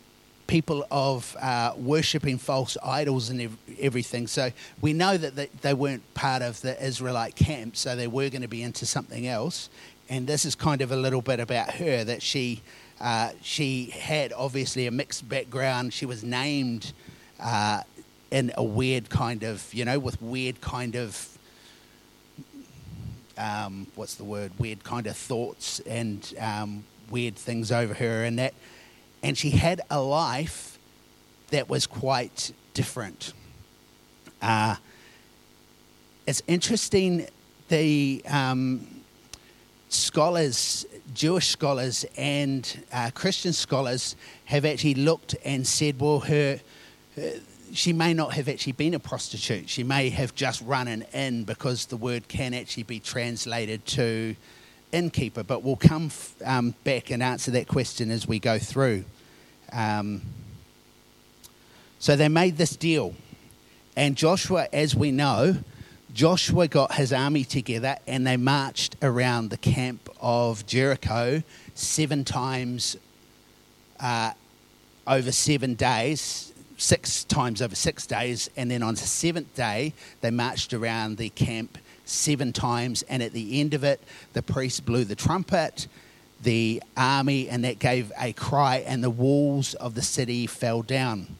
people 0.54 0.86
of 0.92 1.36
uh, 1.42 1.74
worshipping 1.76 2.38
false 2.38 2.78
idols 2.84 3.32
and 3.32 3.42
ev- 3.42 3.58
everything. 3.80 4.28
So 4.28 4.52
we 4.82 4.94
know 4.94 5.18
that 5.18 5.36
they, 5.36 5.48
they 5.62 5.74
weren't 5.74 6.04
part 6.14 6.44
of 6.44 6.62
the 6.62 6.80
Israelite 6.80 7.36
camp, 7.36 7.76
so 7.76 7.96
they 7.96 8.06
were 8.06 8.30
going 8.30 8.44
to 8.44 8.48
be 8.48 8.62
into 8.62 8.86
something 8.86 9.26
else. 9.26 9.72
And 10.10 10.28
this 10.28 10.46
is 10.46 10.54
kind 10.54 10.84
of 10.84 10.92
a 10.92 10.96
little 10.96 11.24
bit 11.24 11.40
about 11.40 11.72
her 11.72 12.04
that 12.04 12.22
she 12.22 12.62
uh, 13.02 13.32
she 13.42 13.86
had 13.86 14.32
obviously 14.32 14.86
a 14.86 14.92
mixed 14.92 15.28
background. 15.28 15.92
She 15.92 16.06
was 16.06 16.24
named 16.24 16.94
uh, 17.40 17.82
in 18.30 18.52
a 18.56 18.64
weird 18.64 19.10
kind 19.10 19.42
of 19.42 19.74
you 19.74 19.86
know 19.86 19.98
with 19.98 20.22
weird 20.22 20.62
kind 20.62 20.96
of 20.96 21.36
um, 23.40 23.88
what's 23.96 24.14
the 24.14 24.24
word 24.24 24.52
weird 24.60 24.84
kind 24.84 25.08
of 25.08 25.18
thoughts 25.18 25.80
and 25.88 26.32
um, 26.40 26.84
weird 27.10 27.36
things 27.36 27.72
over 27.72 27.96
her 27.96 28.24
and 28.24 28.38
that 28.38 28.54
and 29.24 29.38
she 29.38 29.52
had 29.52 29.82
a 29.90 30.02
life 30.02 30.78
that 31.50 31.70
was 31.70 31.88
quite 31.88 32.52
different. 32.74 33.34
Uh, 34.42 34.76
it's 36.28 36.44
interesting, 36.48 37.26
the 37.70 38.22
um, 38.30 38.86
scholars, 39.90 40.86
Jewish 41.14 41.48
scholars 41.48 42.06
and 42.18 42.84
uh, 42.92 43.12
Christian 43.14 43.54
scholars, 43.54 44.16
have 44.46 44.66
actually 44.66 44.96
looked 44.96 45.36
and 45.46 45.66
said, 45.66 46.00
well, 46.00 46.20
her, 46.20 46.60
her, 47.16 47.32
she 47.72 47.94
may 47.94 48.14
not 48.14 48.34
have 48.34 48.50
actually 48.50 48.74
been 48.74 48.94
a 48.94 49.00
prostitute. 49.00 49.70
She 49.70 49.84
may 49.84 50.10
have 50.10 50.36
just 50.36 50.62
run 50.62 50.88
an 50.88 51.06
inn 51.14 51.46
because 51.46 51.86
the 51.86 51.98
word 51.98 52.28
can 52.28 52.54
actually 52.54 52.84
be 52.84 53.00
translated 53.00 53.86
to 53.88 54.36
innkeeper. 54.92 55.44
But 55.44 55.64
we'll 55.64 55.76
come 55.76 56.12
um, 56.46 56.76
back 56.84 57.10
and 57.12 57.24
answer 57.24 57.52
that 57.52 57.68
question 57.68 58.12
as 58.12 58.28
we 58.28 58.40
go 58.40 58.60
through. 58.60 59.06
Um, 59.74 60.22
so 62.00 62.16
they 62.16 62.30
made 62.30 62.58
this 62.58 62.76
deal. 62.76 63.16
And 63.96 64.16
Joshua, 64.16 64.68
as 64.72 64.96
we 64.96 65.12
know, 65.12 65.58
Joshua 66.14 66.68
got 66.68 66.94
his 66.94 67.12
army 67.12 67.44
together 67.44 67.98
and 68.08 68.26
they 68.26 68.38
marched 68.38 68.96
around 69.02 69.50
the 69.50 69.58
camp 69.58 70.10
of 70.22 70.66
Jericho 70.66 71.42
seven 71.74 72.24
times 72.24 72.98
uh, 74.00 74.34
over 75.08 75.32
seven 75.32 75.74
days, 75.74 76.54
six 76.78 77.24
times 77.24 77.62
over 77.62 77.76
six 77.76 78.06
days. 78.06 78.50
And 78.56 78.70
then 78.70 78.84
on 78.84 78.94
the 78.96 79.02
seventh 79.02 79.56
day, 79.56 79.94
they 80.22 80.30
marched 80.30 80.74
around 80.74 81.18
the 81.18 81.30
camp 81.30 81.78
seven 82.06 82.54
times. 82.54 83.04
And 83.04 83.24
at 83.24 83.34
the 83.34 83.60
end 83.60 83.74
of 83.74 83.84
it, 83.84 84.02
the 84.34 84.44
priest 84.44 84.86
blew 84.86 85.06
the 85.06 85.16
trumpet 85.16 85.88
the 86.44 86.84
army, 86.96 87.50
and 87.50 87.64
that 87.64 87.80
gave 87.80 88.12
a 88.20 88.34
cry, 88.34 88.78
and 88.86 89.04
the 89.04 89.10
walls 89.10 89.74
of 89.76 89.96
the 89.96 90.02
city 90.02 90.46
fell 90.48 90.82
down. 90.82 91.36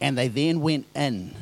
And 0.00 0.16
they 0.16 0.28
then 0.28 0.60
went 0.60 0.86
in. 0.94 1.34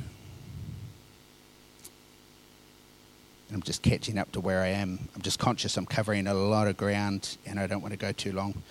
I'm 3.52 3.62
just 3.62 3.82
catching 3.82 4.18
up 4.18 4.32
to 4.32 4.40
where 4.40 4.60
I 4.60 4.68
am. 4.68 5.08
I'm 5.14 5.22
just 5.22 5.38
conscious 5.38 5.76
I'm 5.76 5.86
covering 5.86 6.26
a 6.26 6.34
lot 6.34 6.66
of 6.66 6.76
ground 6.76 7.38
and 7.46 7.58
I 7.58 7.66
don't 7.66 7.80
want 7.80 7.92
to 7.92 7.98
go 7.98 8.12
too 8.12 8.32
long. 8.32 8.62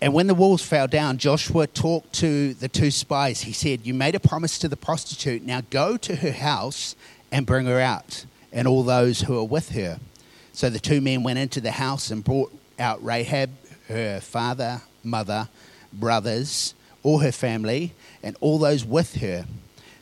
And 0.00 0.12
when 0.12 0.26
the 0.26 0.34
walls 0.34 0.62
fell 0.62 0.88
down, 0.88 1.18
Joshua 1.18 1.68
talked 1.68 2.14
to 2.14 2.54
the 2.54 2.66
two 2.66 2.90
spies. 2.90 3.42
He 3.42 3.52
said, 3.52 3.86
You 3.86 3.94
made 3.94 4.16
a 4.16 4.20
promise 4.20 4.58
to 4.58 4.68
the 4.68 4.76
prostitute. 4.76 5.42
Now 5.42 5.60
go 5.70 5.96
to 5.98 6.16
her 6.16 6.32
house 6.32 6.96
and 7.30 7.46
bring 7.46 7.66
her 7.66 7.78
out 7.78 8.24
and 8.52 8.68
all 8.68 8.82
those 8.82 9.22
who 9.22 9.34
were 9.34 9.44
with 9.44 9.70
her. 9.70 9.98
So 10.52 10.68
the 10.68 10.78
two 10.78 11.00
men 11.00 11.22
went 11.22 11.38
into 11.38 11.60
the 11.60 11.70
house 11.70 12.10
and 12.10 12.22
brought 12.22 12.52
out 12.78 13.02
Rahab, 13.02 13.50
her 13.88 14.20
father, 14.20 14.82
mother, 15.02 15.48
brothers, 15.92 16.74
all 17.02 17.20
her 17.20 17.32
family, 17.32 17.94
and 18.22 18.36
all 18.40 18.58
those 18.58 18.84
with 18.84 19.16
her. 19.16 19.46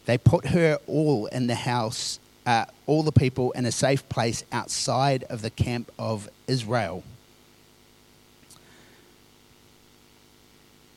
They 0.07 0.19
put 0.19 0.49
her 0.49 0.79
all 0.87 1.27
in 1.27 1.47
the 1.47 1.55
house, 1.55 2.19
uh, 2.45 2.65
all 2.87 3.03
the 3.03 3.13
people 3.13 3.53
in 3.53 3.65
a 3.65 3.73
safe 3.73 4.09
place 4.09 4.45
outside 4.51 5.25
of 5.25 5.43
the 5.43 5.51
camp 5.51 5.93
of 5.99 6.29
Israel. 6.49 7.05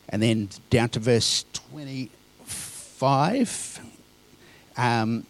And 0.09 0.21
then 0.21 0.49
down 0.69 0.89
to 0.89 0.99
verse 0.99 1.45
25. 1.53 3.79
Um, 4.77 5.25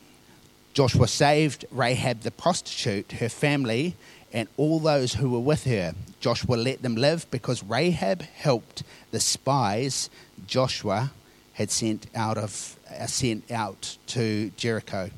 Joshua 0.74 1.08
saved 1.08 1.66
Rahab 1.70 2.22
the 2.22 2.32
prostitute, 2.32 3.14
her 3.14 3.30
family, 3.30 3.96
and 4.34 4.48
all 4.58 4.80
those 4.80 5.14
who 5.14 5.30
were 5.30 5.40
with 5.40 5.66
her. 5.66 5.94
Joshua 6.20 6.56
let 6.56 6.82
them 6.82 6.96
live 6.96 7.30
because 7.30 7.64
Rahab 7.64 8.24
helped 8.24 8.82
the 9.12 9.20
spies 9.20 10.10
Joshua 10.48 11.12
had 11.54 11.70
sent 11.70 12.08
out 12.16 12.40
of 12.40 12.78
uh, 12.90 13.06
sent 13.06 13.52
out 13.52 13.98
to 14.08 14.50
Jericho. 14.58 15.12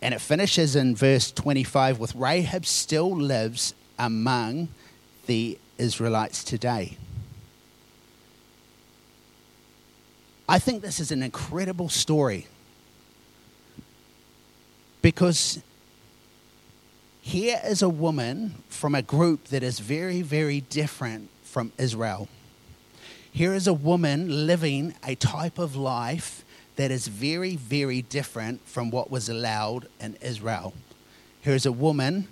And 0.00 0.14
it 0.14 0.20
finishes 0.20 0.74
in 0.74 0.96
verse 0.96 1.30
25 1.30 1.98
with 1.98 2.14
Rahab 2.14 2.64
still 2.64 3.14
lives 3.14 3.74
among 3.98 4.68
the 5.26 5.58
Israelites 5.76 6.42
today. 6.44 6.96
I 10.48 10.58
think 10.58 10.80
this 10.80 11.00
is 11.00 11.10
an 11.10 11.22
incredible 11.22 11.88
story 11.88 12.46
because 15.06 15.60
here 17.20 17.60
is 17.64 17.80
a 17.80 17.88
woman 17.88 18.52
from 18.68 18.92
a 18.92 19.02
group 19.02 19.44
that 19.44 19.62
is 19.62 19.78
very, 19.78 20.20
very 20.20 20.62
different 20.62 21.28
from 21.44 21.70
Israel. 21.78 22.26
Here 23.30 23.54
is 23.54 23.68
a 23.68 23.72
woman 23.72 24.48
living 24.48 24.96
a 25.06 25.14
type 25.14 25.60
of 25.60 25.76
life 25.76 26.44
that 26.74 26.90
is 26.90 27.06
very, 27.06 27.54
very 27.54 28.02
different 28.02 28.66
from 28.66 28.90
what 28.90 29.08
was 29.08 29.28
allowed 29.28 29.86
in 30.00 30.16
Israel. 30.20 30.74
Here 31.40 31.54
is 31.54 31.66
a 31.66 31.72
woman, 31.86 32.26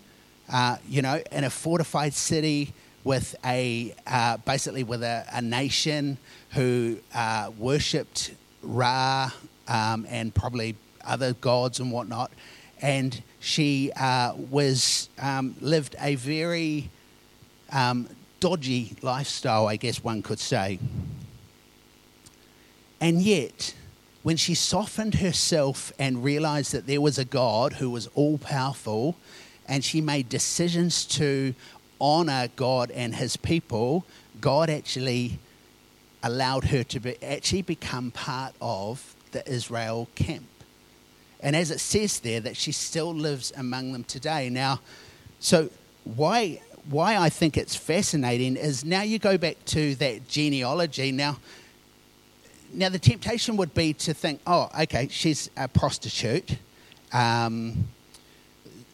uh, 0.52 0.78
you 0.88 1.00
know, 1.00 1.22
in 1.30 1.44
a 1.44 1.50
fortified 1.50 2.12
city 2.12 2.72
with 3.04 3.36
a 3.44 3.94
uh, 4.04 4.38
basically 4.38 4.82
with 4.82 5.04
a, 5.04 5.24
a 5.32 5.40
nation 5.40 6.18
who 6.50 6.98
uh, 7.14 7.52
worshipped 7.56 8.32
Ra 8.64 9.30
um, 9.68 10.06
and 10.08 10.34
probably 10.34 10.74
other 11.06 11.34
gods 11.34 11.80
and 11.80 11.92
whatnot, 11.92 12.32
and 12.84 13.22
she 13.40 13.90
uh, 13.96 14.34
was 14.50 15.08
um, 15.18 15.56
lived 15.62 15.96
a 15.98 16.16
very 16.16 16.90
um, 17.72 18.06
dodgy 18.40 18.94
lifestyle, 19.00 19.66
I 19.66 19.76
guess 19.76 20.04
one 20.04 20.20
could 20.20 20.38
say. 20.38 20.78
And 23.00 23.22
yet, 23.22 23.74
when 24.22 24.36
she 24.36 24.54
softened 24.54 25.14
herself 25.14 25.94
and 25.98 26.22
realized 26.22 26.72
that 26.72 26.86
there 26.86 27.00
was 27.00 27.18
a 27.18 27.24
God 27.24 27.72
who 27.72 27.88
was 27.88 28.06
all 28.14 28.36
powerful, 28.36 29.16
and 29.66 29.82
she 29.82 30.02
made 30.02 30.28
decisions 30.28 31.06
to 31.06 31.54
honor 31.98 32.48
God 32.54 32.90
and 32.90 33.14
his 33.14 33.38
people, 33.38 34.04
God 34.42 34.68
actually 34.68 35.38
allowed 36.22 36.64
her 36.64 36.84
to 36.84 37.00
be, 37.00 37.16
actually 37.22 37.62
become 37.62 38.10
part 38.10 38.54
of 38.60 39.14
the 39.32 39.50
Israel 39.50 40.06
camp. 40.16 40.53
And 41.44 41.54
as 41.54 41.70
it 41.70 41.78
says 41.78 42.20
there, 42.20 42.40
that 42.40 42.56
she 42.56 42.72
still 42.72 43.14
lives 43.14 43.52
among 43.56 43.92
them 43.92 44.02
today. 44.02 44.48
Now, 44.48 44.80
so 45.40 45.68
why, 46.04 46.62
why 46.88 47.18
I 47.18 47.28
think 47.28 47.58
it's 47.58 47.76
fascinating 47.76 48.56
is 48.56 48.82
now 48.82 49.02
you 49.02 49.18
go 49.18 49.36
back 49.36 49.62
to 49.66 49.94
that 49.96 50.26
genealogy. 50.26 51.12
Now, 51.12 51.36
now 52.72 52.88
the 52.88 52.98
temptation 52.98 53.58
would 53.58 53.74
be 53.74 53.92
to 53.92 54.14
think, 54.14 54.40
oh, 54.46 54.70
okay, 54.80 55.06
she's 55.08 55.50
a 55.56 55.68
prostitute. 55.68 56.56
Um, 57.12 57.88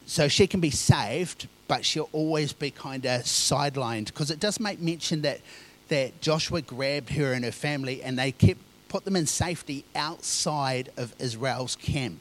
so 0.06 0.26
she 0.26 0.48
can 0.48 0.58
be 0.58 0.70
saved, 0.70 1.46
but 1.68 1.84
she'll 1.84 2.10
always 2.12 2.52
be 2.52 2.72
kind 2.72 3.06
of 3.06 3.22
sidelined 3.22 4.06
because 4.06 4.32
it 4.32 4.40
does 4.40 4.58
make 4.58 4.80
mention 4.80 5.22
that 5.22 5.40
that 5.86 6.20
Joshua 6.20 6.62
grabbed 6.62 7.10
her 7.10 7.32
and 7.32 7.44
her 7.44 7.52
family 7.52 8.02
and 8.02 8.18
they 8.18 8.32
kept 8.32 8.60
put 8.88 9.04
them 9.04 9.14
in 9.14 9.26
safety 9.26 9.84
outside 9.94 10.90
of 10.96 11.14
Israel's 11.20 11.76
camp. 11.76 12.20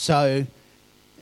So 0.00 0.46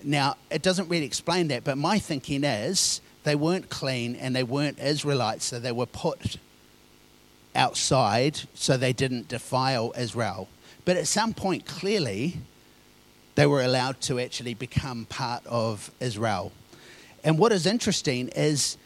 now 0.04 0.36
it 0.52 0.62
doesn't 0.62 0.88
really 0.88 1.04
explain 1.04 1.48
that, 1.48 1.64
but 1.64 1.76
my 1.76 1.98
thinking 1.98 2.44
is 2.44 3.00
they 3.24 3.34
weren't 3.34 3.70
clean 3.70 4.14
and 4.14 4.36
they 4.36 4.44
weren't 4.44 4.78
Israelites, 4.78 5.46
so 5.46 5.58
they 5.58 5.72
were 5.72 5.84
put 5.84 6.36
outside 7.56 8.42
so 8.54 8.76
they 8.76 8.92
didn't 8.92 9.26
defile 9.26 9.92
Israel. 9.98 10.48
But 10.84 10.96
at 10.96 11.08
some 11.08 11.34
point, 11.34 11.66
clearly, 11.66 12.36
they 13.34 13.46
were 13.46 13.62
allowed 13.62 14.00
to 14.02 14.20
actually 14.20 14.54
become 14.54 15.06
part 15.06 15.44
of 15.44 15.90
Israel. 15.98 16.52
And 17.24 17.36
what 17.36 17.50
is 17.50 17.66
interesting 17.66 18.28
is 18.28 18.76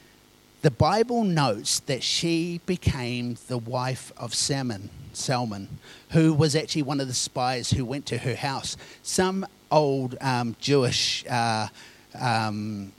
the 0.62 0.70
Bible 0.70 1.22
notes 1.22 1.80
that 1.80 2.02
she 2.02 2.62
became 2.64 3.37
the 3.49 3.58
wife 3.58 4.11
of 4.16 4.32
Salmon, 4.32 4.88
Salmon, 5.12 5.68
who 6.12 6.32
was 6.32 6.56
actually 6.56 6.84
one 6.84 6.99
of 6.99 7.08
the 7.08 7.14
spies 7.14 7.72
who 7.72 7.84
went 7.84 8.06
to 8.06 8.16
her 8.16 8.37
house. 8.37 8.78
Some 9.02 9.44
old 9.72 10.16
um, 10.20 10.54
Jewish 10.60 11.24
uh, 11.28 11.66
um, 12.20 12.92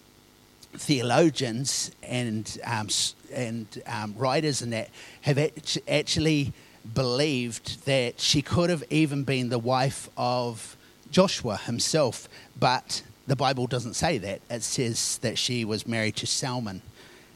theologians 0.73 1.91
and 2.01 2.59
um, 2.65 2.89
and 3.31 3.81
um, 3.87 4.15
writers 4.17 4.61
and 4.61 4.73
that 4.73 4.89
have 5.21 5.39
actually 5.87 6.51
believed 6.93 7.85
that 7.85 8.19
she 8.19 8.41
could 8.41 8.69
have 8.69 8.83
even 8.89 9.23
been 9.23 9.49
the 9.49 9.59
wife 9.59 10.09
of 10.17 10.75
Joshua 11.11 11.57
himself, 11.57 12.27
but 12.59 13.03
the 13.27 13.35
Bible 13.35 13.67
doesn't 13.67 13.93
say 13.93 14.17
that. 14.17 14.41
It 14.49 14.63
says 14.63 15.19
that 15.19 15.37
she 15.37 15.63
was 15.63 15.87
married 15.87 16.17
to 16.17 16.27
Salmon. 16.27 16.81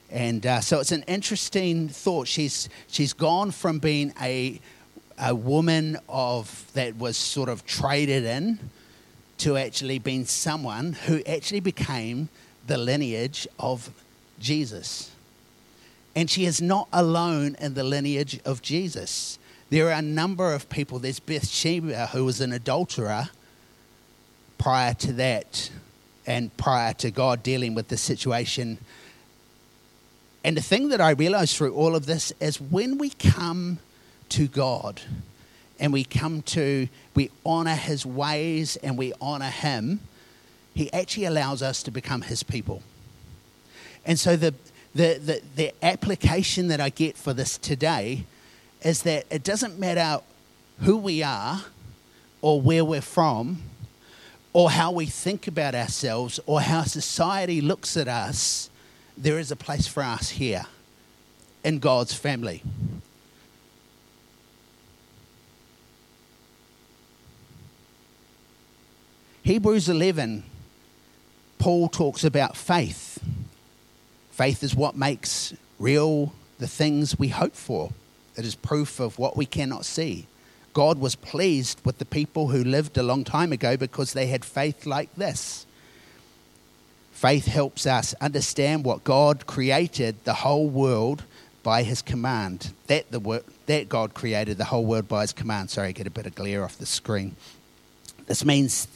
And 0.09 0.45
uh, 0.45 0.61
so 0.61 0.79
it's 0.79 0.91
an 0.91 1.03
interesting 1.07 1.87
thought. 1.89 2.27
She's, 2.27 2.69
she's 2.87 3.13
gone 3.13 3.51
from 3.51 3.79
being 3.79 4.13
a, 4.21 4.59
a 5.19 5.33
woman 5.33 5.97
of 6.09 6.69
that 6.73 6.97
was 6.97 7.17
sort 7.17 7.49
of 7.49 7.65
traded 7.65 8.25
in 8.25 8.59
to 9.37 9.57
actually 9.57 9.99
being 9.99 10.25
someone 10.25 10.93
who 10.93 11.21
actually 11.25 11.59
became 11.59 12.29
the 12.65 12.77
lineage 12.77 13.47
of 13.59 13.89
Jesus. 14.39 15.11
And 16.15 16.29
she 16.29 16.45
is 16.45 16.61
not 16.61 16.87
alone 16.91 17.55
in 17.59 17.75
the 17.75 17.83
lineage 17.83 18.39
of 18.43 18.61
Jesus. 18.61 19.37
There 19.69 19.87
are 19.87 19.99
a 19.99 20.01
number 20.01 20.53
of 20.53 20.69
people. 20.69 20.99
There's 20.99 21.19
Bathsheba, 21.19 22.07
who 22.07 22.25
was 22.25 22.41
an 22.41 22.51
adulterer, 22.51 23.29
prior 24.57 24.93
to 24.95 25.13
that 25.13 25.69
and 26.25 26.55
prior 26.57 26.93
to 26.95 27.11
God 27.11 27.43
dealing 27.43 27.75
with 27.75 27.89
the 27.89 27.97
situation. 27.97 28.79
And 30.43 30.57
the 30.57 30.61
thing 30.61 30.89
that 30.89 31.01
I 31.01 31.11
realized 31.11 31.55
through 31.55 31.73
all 31.73 31.95
of 31.95 32.05
this 32.05 32.33
is 32.39 32.59
when 32.59 32.97
we 32.97 33.09
come 33.09 33.79
to 34.29 34.47
God 34.47 35.01
and 35.79 35.93
we 35.93 36.03
come 36.03 36.41
to, 36.43 36.87
we 37.15 37.29
honor 37.45 37.75
his 37.75 38.05
ways 38.05 38.77
and 38.77 38.97
we 38.97 39.13
honor 39.21 39.49
him, 39.49 39.99
he 40.73 40.91
actually 40.93 41.25
allows 41.25 41.61
us 41.61 41.83
to 41.83 41.91
become 41.91 42.21
his 42.21 42.43
people. 42.43 42.83
And 44.05 44.19
so 44.19 44.35
the, 44.35 44.53
the, 44.95 45.19
the, 45.23 45.41
the 45.55 45.85
application 45.85 46.67
that 46.69 46.79
I 46.79 46.89
get 46.89 47.17
for 47.17 47.33
this 47.33 47.57
today 47.57 48.25
is 48.81 49.03
that 49.03 49.25
it 49.29 49.43
doesn't 49.43 49.79
matter 49.79 50.21
who 50.81 50.97
we 50.97 51.23
are 51.23 51.65
or 52.41 52.61
where 52.61 52.85
we're 52.85 53.01
from 53.01 53.59
or 54.53 54.71
how 54.71 54.91
we 54.91 55.05
think 55.05 55.47
about 55.47 55.75
ourselves 55.75 56.39
or 56.45 56.61
how 56.61 56.83
society 56.83 57.61
looks 57.61 57.97
at 57.97 58.07
us, 58.07 58.69
there 59.17 59.39
is 59.39 59.51
a 59.51 59.55
place 59.55 59.87
for 59.87 60.01
us 60.01 60.29
here 60.29 60.65
in 61.63 61.79
God's 61.79 62.13
family. 62.13 62.63
Hebrews 69.47 69.87
11, 69.87 70.43
Paul 71.57 71.87
talks 71.87 72.25
about 72.25 72.57
faith. 72.57 73.17
Faith 74.29 74.61
is 74.61 74.75
what 74.75 74.97
makes 74.97 75.53
real 75.79 76.33
the 76.59 76.67
things 76.67 77.17
we 77.17 77.29
hope 77.29 77.55
for, 77.55 77.91
it 78.35 78.43
is 78.43 78.55
proof 78.55 78.99
of 78.99 79.17
what 79.17 79.37
we 79.37 79.45
cannot 79.45 79.85
see. 79.85 80.27
God 80.73 80.99
was 80.99 81.15
pleased 81.15 81.79
with 81.85 81.97
the 81.97 82.03
people 82.03 82.49
who 82.49 82.61
lived 82.61 82.97
a 82.97 83.03
long 83.03 83.23
time 83.23 83.53
ago 83.53 83.77
because 83.77 84.11
they 84.11 84.27
had 84.27 84.43
faith 84.43 84.85
like 84.85 85.15
this. 85.15 85.65
Faith 87.13 87.45
helps 87.45 87.87
us 87.87 88.13
understand 88.19 88.83
what 88.83 89.05
God 89.05 89.47
created 89.47 90.21
the 90.25 90.33
whole 90.33 90.67
world 90.67 91.23
by 91.63 91.83
his 91.83 92.01
command. 92.01 92.73
That 92.87 93.11
the 93.11 93.43
that 93.67 93.87
God 93.87 94.13
created 94.13 94.57
the 94.57 94.65
whole 94.65 94.85
world 94.85 95.07
by 95.07 95.21
his 95.21 95.31
command. 95.31 95.69
Sorry, 95.69 95.87
I 95.87 95.91
get 95.93 96.05
a 96.05 96.09
bit 96.11 96.25
of 96.25 96.35
glare 96.35 96.65
off 96.65 96.77
the 96.77 96.85
screen. 96.85 97.37
This 98.25 98.43
means 98.43 98.89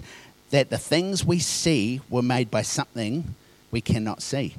that 0.52 0.70
the 0.70 0.78
things 0.78 1.26
we 1.26 1.40
see 1.40 2.02
were 2.10 2.22
made 2.22 2.52
by 2.52 2.62
something 2.62 3.36
we 3.72 3.82
cannot 3.82 4.22
see. 4.22 4.56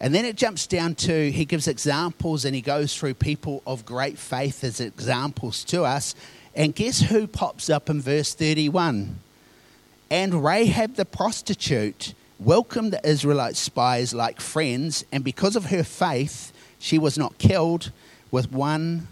And 0.00 0.14
then 0.14 0.24
it 0.24 0.36
jumps 0.36 0.66
down 0.66 0.96
to, 0.96 1.30
he 1.30 1.44
gives 1.44 1.68
examples 1.68 2.44
and 2.44 2.54
he 2.54 2.60
goes 2.60 2.96
through 2.96 3.14
people 3.14 3.62
of 3.66 3.86
great 3.86 4.18
faith 4.18 4.64
as 4.64 4.80
examples 4.80 5.64
to 5.64 5.84
us. 5.84 6.14
And 6.54 6.74
guess 6.74 7.00
who 7.00 7.26
pops 7.26 7.70
up 7.70 7.88
in 7.88 8.00
verse 8.00 8.34
31? 8.34 9.18
And 10.10 10.44
Rahab 10.44 10.96
the 10.96 11.04
prostitute 11.04 12.14
welcomed 12.38 12.92
the 12.92 13.08
Israelite 13.08 13.56
spies 13.56 14.12
like 14.12 14.40
friends, 14.40 15.04
and 15.10 15.24
because 15.24 15.56
of 15.56 15.66
her 15.66 15.82
faith, 15.82 16.52
she 16.78 16.98
was 16.98 17.16
not 17.16 17.38
killed 17.38 17.90
with 18.30 18.52
one, 18.52 19.08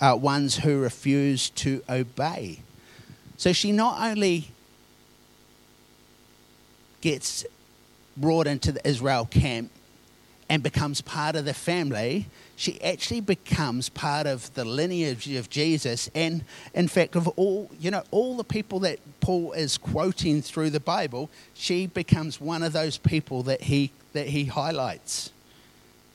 uh, 0.00 0.16
ones 0.18 0.56
who 0.56 0.80
refused 0.80 1.56
to 1.56 1.82
obey. 1.88 2.60
So 3.36 3.52
she 3.52 3.72
not 3.72 4.00
only 4.00 4.48
gets 7.00 7.44
brought 8.16 8.46
into 8.46 8.72
the 8.72 8.86
Israel 8.86 9.26
camp, 9.26 9.70
and 10.48 10.62
becomes 10.62 11.00
part 11.00 11.36
of 11.36 11.44
the 11.44 11.54
family, 11.54 12.26
she 12.56 12.82
actually 12.82 13.20
becomes 13.20 13.88
part 13.88 14.26
of 14.26 14.52
the 14.54 14.64
lineage 14.64 15.28
of 15.32 15.50
Jesus. 15.50 16.08
And 16.14 16.44
in 16.74 16.88
fact, 16.88 17.16
of 17.16 17.28
all, 17.28 17.70
you 17.78 17.90
know, 17.90 18.02
all 18.10 18.36
the 18.36 18.44
people 18.44 18.80
that 18.80 18.98
Paul 19.20 19.52
is 19.52 19.76
quoting 19.76 20.40
through 20.40 20.70
the 20.70 20.80
Bible, 20.80 21.28
she 21.54 21.86
becomes 21.86 22.40
one 22.40 22.62
of 22.62 22.72
those 22.72 22.96
people 22.96 23.42
that 23.44 23.62
he, 23.62 23.90
that 24.14 24.28
he 24.28 24.46
highlights, 24.46 25.30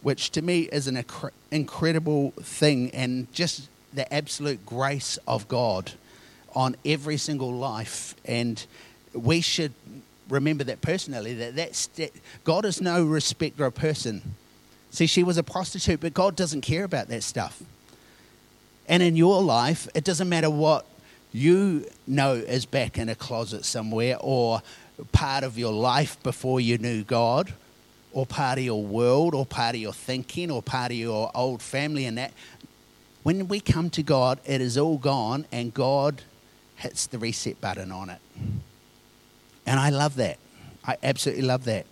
which 0.02 0.32
to 0.32 0.42
me 0.42 0.62
is 0.62 0.88
an 0.88 0.96
inc- 0.96 1.32
incredible 1.52 2.32
thing 2.42 2.90
and 2.92 3.32
just 3.34 3.70
the 3.94 4.12
absolute 4.12 4.66
grace 4.66 5.20
of 5.28 5.48
God 5.48 5.92
on 6.56 6.76
every 6.84 7.18
single 7.18 7.54
life. 7.54 8.16
And 8.26 8.66
we 9.14 9.42
should 9.42 9.74
remember 10.34 10.64
that 10.66 10.82
personally 10.82 11.34
that 11.36 11.56
that's 11.56 11.88
that 11.88 12.12
God 12.44 12.66
is 12.66 12.82
no 12.82 13.06
respecter 13.06 13.66
of 13.66 13.76
person. 13.76 14.36
See, 14.90 15.08
she 15.08 15.24
was 15.24 15.38
a 15.38 15.44
prostitute, 15.44 16.02
but 16.02 16.14
God 16.14 16.36
doesn't 16.36 16.62
care 16.62 16.84
about 16.84 17.08
that 17.08 17.24
stuff. 17.24 17.62
And 18.88 19.02
in 19.02 19.16
your 19.16 19.42
life, 19.42 19.88
it 19.96 20.04
doesn't 20.04 20.30
matter 20.30 20.50
what 20.50 20.86
you 21.32 21.88
know 22.06 22.34
is 22.34 22.66
back 22.66 22.98
in 22.98 23.10
a 23.10 23.16
closet 23.16 23.66
somewhere 23.66 24.18
or 24.20 24.62
part 25.12 25.44
of 25.44 25.58
your 25.58 25.74
life 25.74 26.22
before 26.22 26.60
you 26.60 26.78
knew 26.78 27.04
God 27.04 27.54
or 28.12 28.26
part 28.26 28.60
of 28.60 28.64
your 28.64 28.84
world 28.84 29.34
or 29.34 29.46
part 29.46 29.74
of 29.74 29.82
your 29.82 29.94
thinking 29.94 30.52
or 30.52 30.62
part 30.62 30.92
of 30.92 30.98
your 30.98 31.32
old 31.34 31.62
family 31.62 32.06
and 32.06 32.18
that. 32.18 32.34
When 33.24 33.48
we 33.48 33.60
come 33.60 33.90
to 33.92 34.04
God, 34.04 34.40
it 34.46 34.62
is 34.62 34.78
all 34.78 34.98
gone 34.98 35.46
and 35.52 35.74
God 35.74 36.22
hits 36.76 37.08
the 37.08 37.18
reset 37.18 37.60
button 37.62 37.92
on 37.92 38.10
it. 38.10 38.20
And 39.66 39.80
I 39.80 39.90
love 39.90 40.16
that. 40.16 40.38
I 40.86 40.98
absolutely 41.04 41.44
love 41.44 41.66
that. 41.66 41.86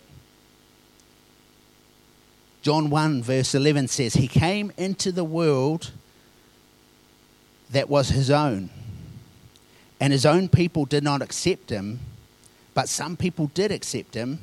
John 2.62 2.90
1, 2.90 3.22
verse 3.22 3.54
11 3.54 3.88
says, 3.88 4.14
He 4.14 4.28
came 4.28 4.72
into 4.76 5.10
the 5.10 5.24
world 5.24 5.90
that 7.70 7.88
was 7.88 8.10
his 8.10 8.30
own, 8.30 8.70
and 9.98 10.12
his 10.12 10.24
own 10.24 10.48
people 10.48 10.84
did 10.84 11.02
not 11.02 11.22
accept 11.22 11.70
him, 11.70 11.98
but 12.74 12.88
some 12.88 13.16
people 13.16 13.50
did 13.54 13.72
accept 13.72 14.14
him. 14.14 14.38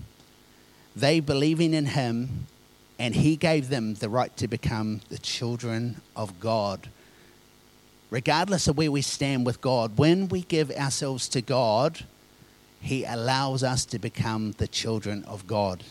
They 0.96 1.22
believing 1.22 1.74
in 1.74 1.86
him, 1.86 2.48
and 2.98 3.16
he 3.16 3.38
gave 3.38 3.70
them 3.70 3.94
the 3.94 4.10
right 4.10 4.36
to 4.38 4.48
become 4.48 5.00
the 5.10 5.18
children 5.18 6.02
of 6.16 6.40
God. 6.42 6.90
Regardless 8.10 8.68
of 8.68 8.78
where 8.78 8.92
we 8.92 9.02
stand 9.02 9.46
with 9.46 9.62
God, 9.62 9.98
when 9.98 10.28
we 10.28 10.42
give 10.42 10.72
ourselves 10.72 11.30
to 11.30 11.42
God, 11.42 12.04
he 12.82 13.04
allows 13.04 13.64
us 13.64 13.86
to 13.86 14.00
become 14.00 14.54
the 14.54 14.68
children 14.68 15.24
of 15.26 15.48
God. 15.48 15.84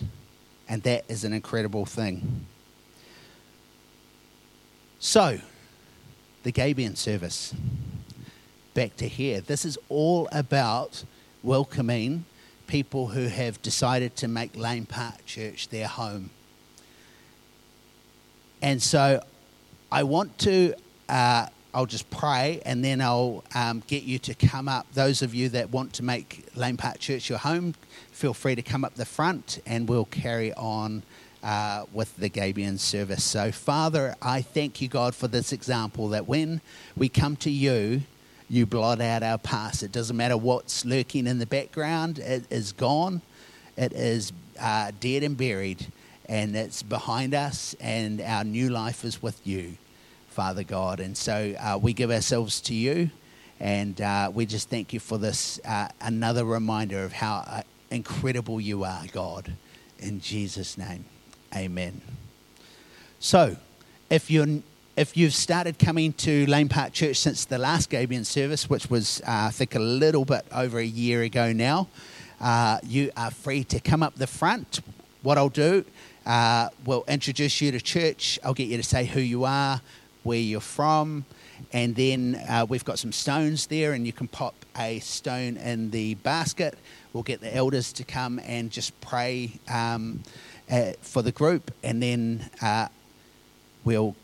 And 0.68 0.82
that 0.82 1.04
is 1.08 1.24
an 1.24 1.32
incredible 1.32 1.86
thing. 1.86 2.46
So, 4.98 5.38
the 6.42 6.52
Gabion 6.52 6.96
service. 6.96 7.54
Back 8.74 8.96
to 8.96 9.08
here. 9.08 9.40
This 9.40 9.64
is 9.64 9.78
all 9.88 10.28
about 10.32 11.04
welcoming 11.42 12.24
people 12.66 13.08
who 13.08 13.26
have 13.28 13.60
decided 13.62 14.14
to 14.16 14.28
make 14.28 14.56
Lane 14.56 14.86
Park 14.86 15.24
Church 15.26 15.68
their 15.68 15.88
home. 15.88 16.30
And 18.60 18.82
so 18.82 19.22
I 19.90 20.02
want 20.02 20.38
to 20.38 20.74
uh, 21.08 21.46
I'll 21.74 21.86
just 21.86 22.08
pray 22.10 22.60
and 22.64 22.84
then 22.84 23.00
I'll 23.00 23.44
um, 23.54 23.82
get 23.86 24.02
you 24.02 24.18
to 24.20 24.34
come 24.34 24.68
up. 24.68 24.86
Those 24.94 25.22
of 25.22 25.34
you 25.34 25.48
that 25.50 25.70
want 25.70 25.92
to 25.94 26.02
make 26.02 26.46
Lane 26.54 26.76
Park 26.76 26.98
Church 26.98 27.28
your 27.28 27.38
home, 27.38 27.74
feel 28.10 28.34
free 28.34 28.54
to 28.54 28.62
come 28.62 28.84
up 28.84 28.94
the 28.94 29.04
front 29.04 29.60
and 29.66 29.88
we'll 29.88 30.06
carry 30.06 30.52
on 30.54 31.02
uh, 31.42 31.84
with 31.92 32.16
the 32.16 32.30
Gabion 32.30 32.78
service. 32.78 33.22
So, 33.22 33.52
Father, 33.52 34.16
I 34.20 34.42
thank 34.42 34.80
you, 34.80 34.88
God, 34.88 35.14
for 35.14 35.28
this 35.28 35.52
example 35.52 36.08
that 36.08 36.26
when 36.26 36.60
we 36.96 37.08
come 37.08 37.36
to 37.36 37.50
you, 37.50 38.02
you 38.48 38.66
blot 38.66 39.00
out 39.00 39.22
our 39.22 39.38
past. 39.38 39.82
It 39.82 39.92
doesn't 39.92 40.16
matter 40.16 40.36
what's 40.36 40.84
lurking 40.84 41.26
in 41.26 41.38
the 41.38 41.46
background, 41.46 42.18
it 42.18 42.44
is 42.50 42.72
gone, 42.72 43.20
it 43.76 43.92
is 43.92 44.32
uh, 44.58 44.90
dead 45.00 45.22
and 45.22 45.36
buried, 45.36 45.86
and 46.26 46.56
it's 46.56 46.82
behind 46.82 47.34
us, 47.34 47.76
and 47.80 48.20
our 48.20 48.44
new 48.44 48.70
life 48.70 49.04
is 49.04 49.22
with 49.22 49.46
you. 49.46 49.76
Father 50.38 50.62
God. 50.62 51.00
And 51.00 51.16
so 51.16 51.56
uh, 51.58 51.80
we 51.82 51.92
give 51.92 52.12
ourselves 52.12 52.60
to 52.60 52.72
you, 52.72 53.10
and 53.58 54.00
uh, 54.00 54.30
we 54.32 54.46
just 54.46 54.70
thank 54.70 54.92
you 54.92 55.00
for 55.00 55.18
this 55.18 55.58
uh, 55.64 55.88
another 56.00 56.44
reminder 56.44 57.02
of 57.02 57.12
how 57.12 57.42
uh, 57.44 57.62
incredible 57.90 58.60
you 58.60 58.84
are, 58.84 59.02
God. 59.10 59.54
In 59.98 60.20
Jesus' 60.20 60.78
name, 60.78 61.06
amen. 61.56 62.00
So, 63.18 63.56
if 64.10 64.30
you're 64.30 64.46
if 64.96 65.16
you've 65.16 65.34
started 65.34 65.76
coming 65.76 66.12
to 66.12 66.46
Lane 66.46 66.68
Park 66.68 66.92
Church 66.92 67.16
since 67.16 67.44
the 67.44 67.58
last 67.58 67.90
Gabion 67.90 68.24
service, 68.24 68.70
which 68.70 68.88
was, 68.88 69.20
uh, 69.22 69.48
I 69.48 69.50
think, 69.50 69.74
a 69.74 69.80
little 69.80 70.24
bit 70.24 70.46
over 70.54 70.78
a 70.78 70.86
year 70.86 71.22
ago 71.22 71.52
now, 71.52 71.88
uh, 72.40 72.78
you 72.84 73.10
are 73.16 73.32
free 73.32 73.64
to 73.64 73.80
come 73.80 74.04
up 74.04 74.14
the 74.14 74.28
front. 74.28 74.82
What 75.22 75.36
I'll 75.36 75.48
do, 75.48 75.84
uh, 76.24 76.68
we'll 76.84 77.04
introduce 77.08 77.60
you 77.60 77.72
to 77.72 77.80
church. 77.80 78.38
I'll 78.44 78.54
get 78.54 78.68
you 78.68 78.76
to 78.76 78.84
say 78.84 79.04
who 79.04 79.18
you 79.18 79.42
are, 79.42 79.80
where 80.28 80.38
you're 80.38 80.60
from. 80.60 81.24
And 81.72 81.96
then 81.96 82.34
uh, 82.48 82.66
we've 82.68 82.84
got 82.84 82.98
some 82.98 83.12
stones 83.12 83.66
there, 83.66 83.94
and 83.94 84.06
you 84.06 84.12
can 84.12 84.28
pop 84.28 84.54
a 84.76 85.00
stone 85.00 85.56
in 85.56 85.90
the 85.90 86.14
basket. 86.16 86.78
We'll 87.12 87.22
get 87.22 87.40
the 87.40 87.54
elders 87.54 87.92
to 87.94 88.04
come 88.04 88.38
and 88.44 88.70
just 88.70 88.92
pray 89.00 89.52
um, 89.68 90.22
uh, 90.70 90.92
for 91.00 91.22
the 91.22 91.32
group, 91.32 91.72
and 91.82 92.02
then 92.02 92.48
uh, 92.60 92.88
we'll 93.84 94.14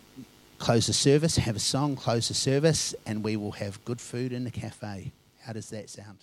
close 0.58 0.86
the 0.86 0.92
service, 0.92 1.36
have 1.36 1.56
a 1.56 1.66
song, 1.74 1.96
close 1.96 2.28
the 2.28 2.34
service, 2.34 2.94
and 3.06 3.24
we 3.24 3.36
will 3.36 3.52
have 3.52 3.82
good 3.84 4.00
food 4.00 4.32
in 4.32 4.44
the 4.44 4.50
cafe. 4.50 5.10
How 5.40 5.54
does 5.54 5.70
that 5.70 5.88
sound? 5.90 6.18